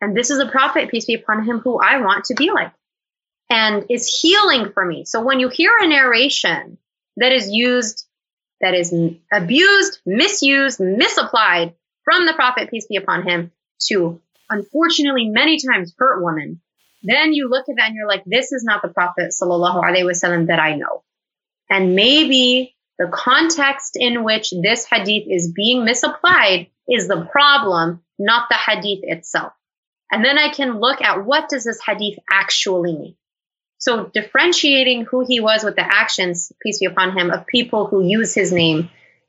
[0.00, 2.72] And this is a prophet, peace be upon him, who I want to be like
[3.48, 5.04] and is healing for me.
[5.04, 6.78] So when you hear a narration
[7.16, 8.04] that is used
[8.60, 8.94] that is
[9.32, 13.52] abused, misused, misapplied from the prophet, peace be upon him,
[13.88, 16.62] to unfortunately many times hurt women,
[17.02, 20.04] then you look at that and you're like, this is not the prophet sallallahu alaihi
[20.04, 21.02] wasallam that I know.
[21.68, 28.48] And maybe the context in which this hadith is being misapplied is the problem, not
[28.48, 29.52] the hadith itself.
[30.10, 33.16] And then I can look at what does this hadith actually mean?
[33.78, 38.06] So differentiating who he was with the actions, peace be upon him, of people who
[38.06, 38.88] use his name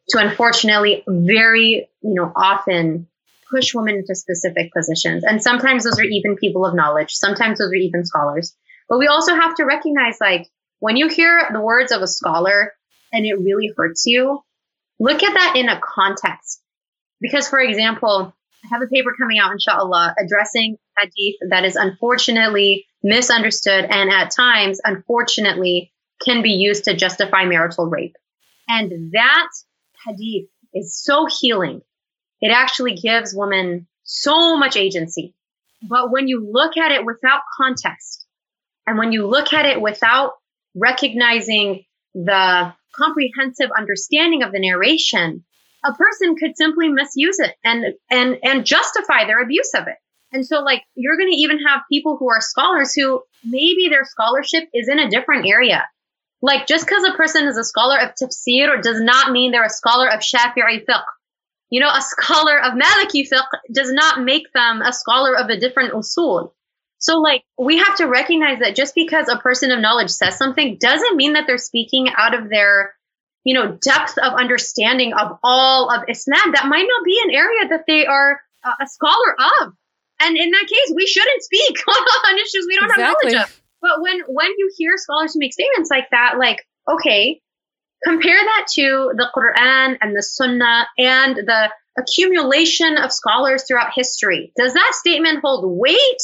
[0.09, 3.07] to unfortunately very, you know, often
[3.49, 5.24] push women into specific positions.
[5.24, 7.13] And sometimes those are even people of knowledge.
[7.13, 8.55] Sometimes those are even scholars.
[8.88, 10.47] But we also have to recognize like
[10.80, 12.74] when you hear the words of a scholar
[13.12, 14.41] and it really hurts you,
[14.99, 16.62] look at that in a context.
[17.20, 18.34] Because for example,
[18.64, 24.32] I have a paper coming out, inshallah, addressing hadith that is unfortunately misunderstood and at
[24.32, 25.91] times, unfortunately,
[26.24, 28.16] can be used to justify marital rape.
[28.68, 29.49] And that
[30.05, 31.82] hadith is so healing.
[32.41, 35.34] It actually gives women so much agency.
[35.88, 38.26] But when you look at it without context
[38.86, 40.34] and when you look at it without
[40.76, 45.44] recognizing the comprehensive understanding of the narration,
[45.86, 49.96] a person could simply misuse it and, and, and justify their abuse of it.
[50.32, 54.04] And so, like, you're going to even have people who are scholars who maybe their
[54.04, 55.88] scholarship is in a different area.
[56.42, 59.70] Like, just because a person is a scholar of tafsir does not mean they're a
[59.70, 61.04] scholar of Shafi'i fiqh.
[61.70, 65.60] You know, a scholar of Maliki fiqh does not make them a scholar of a
[65.60, 66.52] different usul.
[67.00, 70.78] So, like, we have to recognize that just because a person of knowledge says something
[70.80, 72.95] doesn't mean that they're speaking out of their,
[73.43, 76.54] you know, depth of understanding of all of Islam.
[76.54, 79.74] That might not be an area that they are uh, a scholar of.
[80.20, 83.34] And in that case, we shouldn't speak on issues we don't exactly.
[83.34, 83.62] have knowledge of.
[83.80, 87.41] But when when you hear scholars who make statements like that, like, okay,
[88.04, 94.52] compare that to the Quran and the Sunnah and the accumulation of scholars throughout history.
[94.58, 96.22] Does that statement hold weight?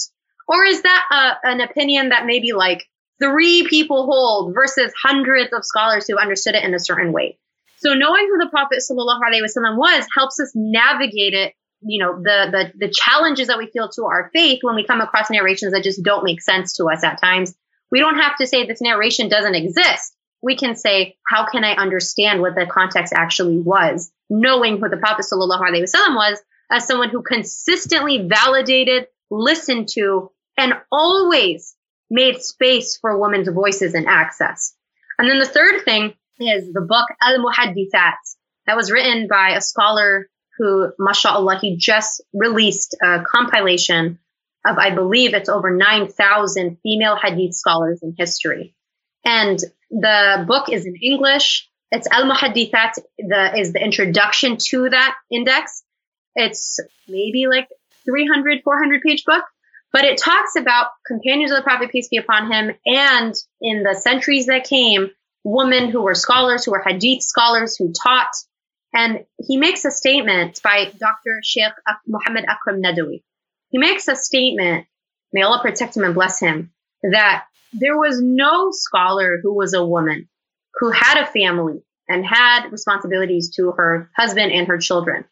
[0.48, 1.06] Or is that
[1.44, 2.84] a, an opinion that maybe like
[3.22, 7.38] three people hold versus hundreds of scholars who understood it in a certain way?
[7.78, 11.54] So knowing who the Prophet ﷺ was helps us navigate it
[11.86, 15.02] you know the the the challenges that we feel to our faith when we come
[15.02, 17.54] across narrations that just don't make sense to us at times.
[17.92, 20.16] We don't have to say this narration doesn't exist.
[20.42, 24.12] We can say how can i understand what the context actually was?
[24.30, 26.42] Knowing who the prophet sallallahu alaihi wasallam was
[26.72, 31.76] as someone who consistently validated listened to and always
[32.10, 34.76] made space for women's voices and access
[35.18, 38.16] and then the third thing is the book al-muhaddithat
[38.66, 44.20] that was written by a scholar who, mashallah, he just released a compilation
[44.66, 48.76] of, I believe it's over 9,000 female hadith scholars in history.
[49.26, 49.60] And
[49.90, 51.70] the book is in English.
[51.92, 55.84] It's Al Muhaddithat, the, is the introduction to that index.
[56.36, 57.68] It's maybe like
[58.06, 59.44] 300, 400 page book,
[59.92, 63.96] but it talks about companions of the Prophet, peace be upon him, and in the
[63.96, 65.12] centuries that came,
[65.44, 68.32] women who were scholars, who were hadith scholars, who taught.
[68.94, 71.40] And he makes a statement by Dr.
[71.44, 71.74] Sheikh
[72.08, 73.24] Muhammad Akram Nadwi.
[73.70, 74.86] He makes a statement,
[75.32, 76.72] may Allah protect him and bless him,
[77.04, 80.30] that there was no scholar who was a woman
[80.76, 85.26] who had a family and had responsibilities to her husband and her children,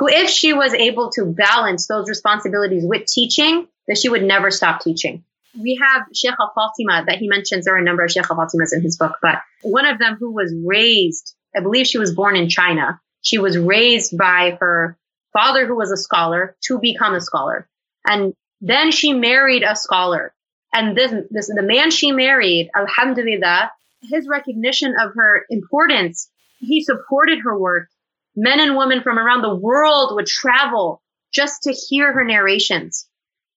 [0.00, 4.50] who, if she was able to balance those responsibilities with teaching, that she would never
[4.50, 5.22] stop teaching.
[5.60, 7.66] We have Sheikh Fatima that he mentions.
[7.66, 10.32] There are a number of Sheikh Fatimas in his book, but one of them who
[10.32, 13.00] was raised, I believe she was born in China.
[13.20, 14.96] She was raised by her
[15.34, 17.68] father, who was a scholar, to become a scholar.
[18.06, 18.32] And
[18.62, 20.32] then she married a scholar.
[20.72, 23.70] And this, this, the man she married, alhamdulillah,
[24.02, 27.88] his recognition of her importance, he supported her work.
[28.36, 31.02] Men and women from around the world would travel
[31.32, 33.08] just to hear her narrations.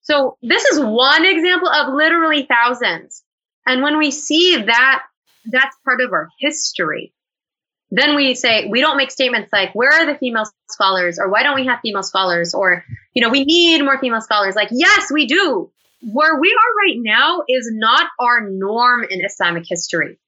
[0.01, 3.23] So this is one example of literally thousands.
[3.65, 5.03] And when we see that,
[5.45, 7.13] that's part of our history.
[7.91, 11.19] Then we say, we don't make statements like, where are the female scholars?
[11.19, 12.53] Or why don't we have female scholars?
[12.53, 14.55] Or, you know, we need more female scholars.
[14.55, 15.71] Like, yes, we do.
[16.01, 20.19] Where we are right now is not our norm in Islamic history.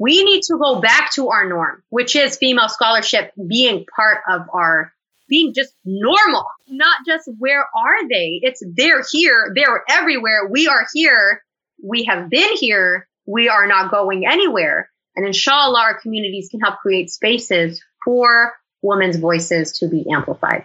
[0.00, 4.48] We need to go back to our norm, which is female scholarship being part of
[4.50, 4.94] our
[5.28, 8.40] being just normal, not just where are they?
[8.42, 10.48] It's they're here, they're everywhere.
[10.50, 11.42] We are here.
[11.84, 13.08] We have been here.
[13.26, 14.90] We are not going anywhere.
[15.16, 20.64] And inshallah, our communities can help create spaces for women's voices to be amplified.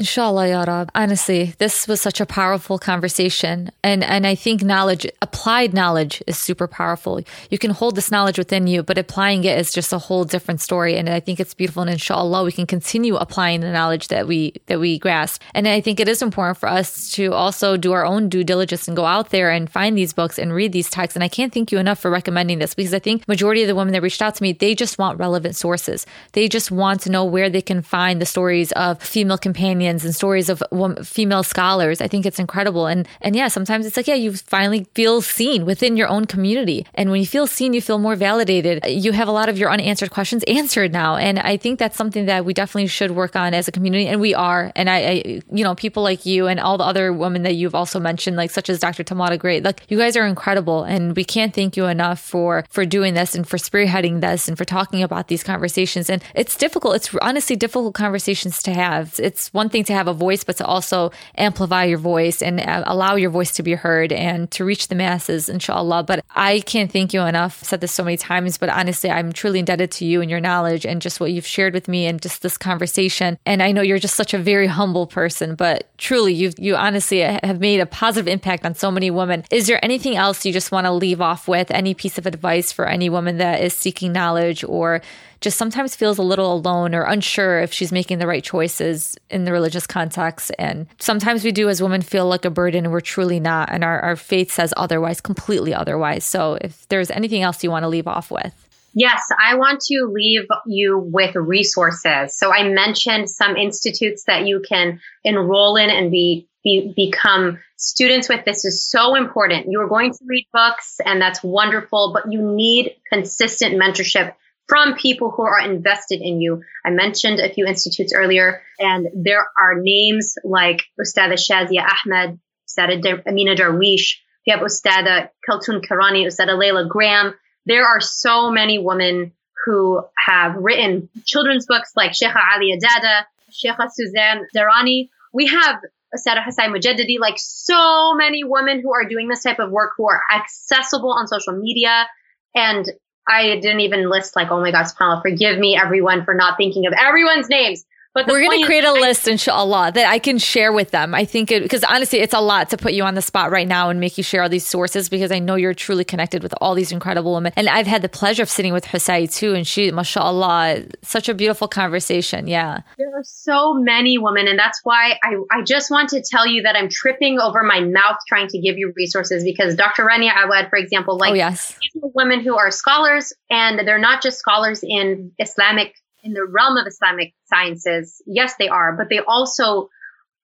[0.00, 0.92] Inshallah, Ya Rab.
[0.94, 3.72] Honestly, this was such a powerful conversation.
[3.82, 7.20] And, and I think knowledge, applied knowledge is super powerful.
[7.50, 10.60] You can hold this knowledge within you, but applying it is just a whole different
[10.60, 10.96] story.
[10.96, 11.82] And I think it's beautiful.
[11.82, 15.42] And inshallah, we can continue applying the knowledge that we, that we grasp.
[15.52, 18.86] And I think it is important for us to also do our own due diligence
[18.86, 21.16] and go out there and find these books and read these texts.
[21.16, 23.74] And I can't thank you enough for recommending this because I think majority of the
[23.74, 26.06] women that reached out to me, they just want relevant sources.
[26.34, 30.04] They just want to know where they can find the stories of female companions opinions
[30.04, 30.62] and stories of
[31.06, 32.00] female scholars.
[32.00, 32.86] I think it's incredible.
[32.86, 36.86] And and yeah, sometimes it's like yeah, you finally feel seen within your own community.
[36.94, 38.84] And when you feel seen, you feel more validated.
[38.86, 41.16] You have a lot of your unanswered questions answered now.
[41.16, 44.06] And I think that's something that we definitely should work on as a community.
[44.06, 44.72] And we are.
[44.76, 45.12] And I, I
[45.50, 48.50] you know, people like you and all the other women that you've also mentioned, like
[48.50, 49.04] such as Dr.
[49.04, 50.84] Tamara Gray, like you guys are incredible.
[50.84, 54.58] And we can't thank you enough for for doing this and for spearheading this and
[54.58, 56.10] for talking about these conversations.
[56.10, 56.96] And it's difficult.
[56.96, 59.18] It's honestly difficult conversations to have.
[59.18, 62.60] It's one thing thing to have a voice, but to also amplify your voice and
[62.60, 66.02] uh, allow your voice to be heard and to reach the masses, inshallah.
[66.02, 67.58] But I can't thank you enough.
[67.62, 70.40] I've said this so many times, but honestly, I'm truly indebted to you and your
[70.40, 73.38] knowledge and just what you've shared with me and just this conversation.
[73.46, 77.20] And I know you're just such a very humble person, but truly, you you honestly
[77.20, 79.44] have made a positive impact on so many women.
[79.50, 81.70] Is there anything else you just want to leave off with?
[81.70, 85.00] Any piece of advice for any woman that is seeking knowledge or
[85.40, 89.44] just sometimes feels a little alone or unsure if she's making the right choices in
[89.44, 90.50] the religious context.
[90.58, 93.68] And sometimes we do as women feel like a burden and we're truly not.
[93.70, 96.24] And our, our faith says otherwise, completely otherwise.
[96.24, 98.54] So if there's anything else you want to leave off with.
[98.94, 102.34] Yes, I want to leave you with resources.
[102.34, 108.30] So I mentioned some institutes that you can enroll in and be, be become students
[108.30, 108.46] with.
[108.46, 109.66] This is so important.
[109.68, 114.32] You are going to read books and that's wonderful, but you need consistent mentorship
[114.68, 116.62] from people who are invested in you.
[116.84, 122.38] I mentioned a few institutes earlier, and there are names like Ustada Shazia Ahmed,
[122.68, 124.16] Ustada Amina Darwish,
[124.48, 127.34] you have Ustada Kaltun Karani, Ustada Layla Graham.
[127.66, 129.32] There are so many women
[129.66, 135.10] who have written children's books like Sheikha Ali Adada, Sheikha Suzanne Darani.
[135.34, 135.80] We have
[136.16, 140.08] Ustada Hosai Mojaddidi, like so many women who are doing this type of work who
[140.08, 142.06] are accessible on social media.
[142.54, 142.86] And
[143.28, 146.86] I didn't even list like, oh my God, subhanAllah, forgive me everyone for not thinking
[146.86, 147.84] of everyone's names.
[148.26, 151.14] But we're going to create a I, list, inshallah, that I can share with them.
[151.14, 153.66] I think it, because honestly, it's a lot to put you on the spot right
[153.66, 156.54] now and make you share all these sources because I know you're truly connected with
[156.60, 157.52] all these incredible women.
[157.56, 159.54] And I've had the pleasure of sitting with Hosai too.
[159.54, 162.46] And she, mashallah, such a beautiful conversation.
[162.46, 162.80] Yeah.
[162.96, 164.48] There are so many women.
[164.48, 167.80] And that's why I, I just want to tell you that I'm tripping over my
[167.80, 170.04] mouth trying to give you resources because Dr.
[170.04, 171.76] Rania Awad, for example, like oh, yes.
[171.94, 176.86] women who are scholars and they're not just scholars in Islamic in the realm of
[176.86, 179.88] Islamic sciences, yes, they are, but they also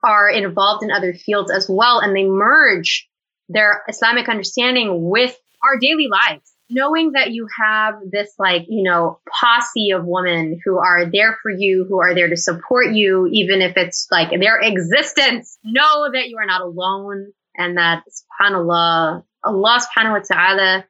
[0.03, 2.01] are involved in other fields as well.
[2.01, 3.09] And they merge
[3.49, 6.55] their Islamic understanding with our daily lives.
[6.71, 11.51] knowing that you have this like you know posse of women who are there for
[11.51, 16.29] you who are there to support you even if it's like their existence know that
[16.29, 20.85] you are not alone and that subhanallah allah subhanahu wa ta'ala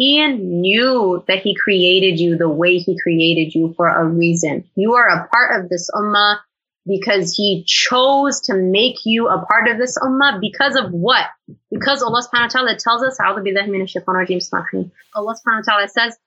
[0.00, 4.94] he knew that he created you the way he created you for a reason you
[4.94, 6.38] are a part of this ummah
[6.86, 11.26] because he chose to make you a part of this ummah because of what?
[11.70, 13.42] Because Allah subhanahu wa ta'ala tells us, Allah
[15.14, 16.18] subhanahu wa ta'ala says,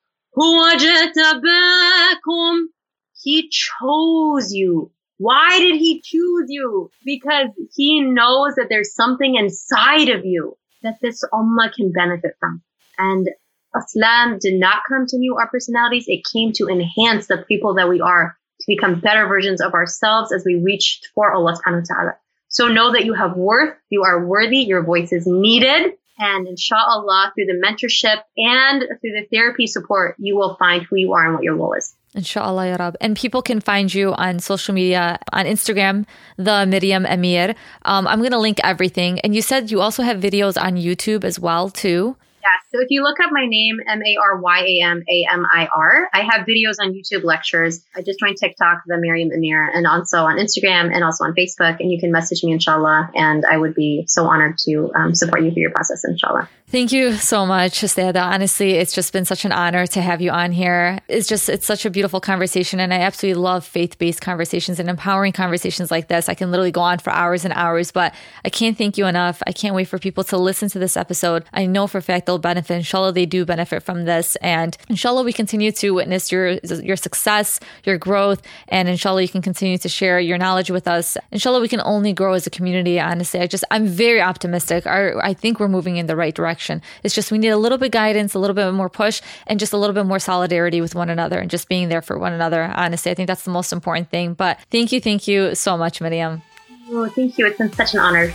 [3.23, 4.91] He chose you.
[5.17, 6.91] Why did he choose you?
[7.05, 12.61] Because he knows that there's something inside of you that this ummah can benefit from.
[12.97, 13.29] And
[13.77, 16.05] Islam did not come to mute our personalities.
[16.07, 20.31] It came to enhance the people that we are to become better versions of ourselves
[20.31, 22.11] as we reach for Allah subhanahu wa ta'ala.
[22.49, 25.93] So know that you have worth, you are worthy, your voice is needed.
[26.19, 31.13] And inshallah, through the mentorship and through the therapy support, you will find who you
[31.13, 31.95] are and what your role is.
[32.13, 32.95] Inshallah, Ya Rab.
[33.01, 36.05] And people can find you on social media, on Instagram,
[36.37, 37.55] the Maryam Amir.
[37.85, 39.19] Um, I'm going to link everything.
[39.21, 42.15] And you said you also have videos on YouTube as well, too.
[42.43, 42.49] Yeah.
[42.73, 45.45] So if you look up my name, M A R Y A M A M
[45.45, 47.85] I R, I have videos on YouTube lectures.
[47.95, 51.79] I just joined TikTok, the Maryam Amir, and also on Instagram and also on Facebook.
[51.79, 53.11] And you can message me, inshallah.
[53.13, 56.49] And I would be so honored to um, support you through your process, inshallah.
[56.65, 58.23] Thank you so much, Ustadha.
[58.23, 60.97] Honestly, it's just been such an honor to have you on here.
[61.07, 62.79] It's just, it's such a beautiful conversation.
[62.79, 66.27] And I absolutely love faith based conversations and empowering conversations like this.
[66.27, 69.43] I can literally go on for hours and hours, but I can't thank you enough.
[69.45, 71.43] I can't wait for people to listen to this episode.
[71.53, 72.62] I know for a fact they'll benefit.
[72.69, 74.35] Inshallah, they do benefit from this.
[74.37, 78.41] And inshallah, we continue to witness your, your success, your growth.
[78.67, 81.17] And inshallah, you can continue to share your knowledge with us.
[81.31, 82.99] Inshallah, we can only grow as a community.
[82.99, 84.85] Honestly, I just, I'm very optimistic.
[84.87, 86.81] I think we're moving in the right direction.
[87.03, 89.73] It's just we need a little bit guidance, a little bit more push, and just
[89.73, 92.63] a little bit more solidarity with one another and just being there for one another.
[92.63, 94.33] Honestly, I think that's the most important thing.
[94.33, 96.41] But thank you, thank you so much, Maryam.
[96.89, 97.45] Oh, thank you.
[97.47, 98.33] It's been such an honor.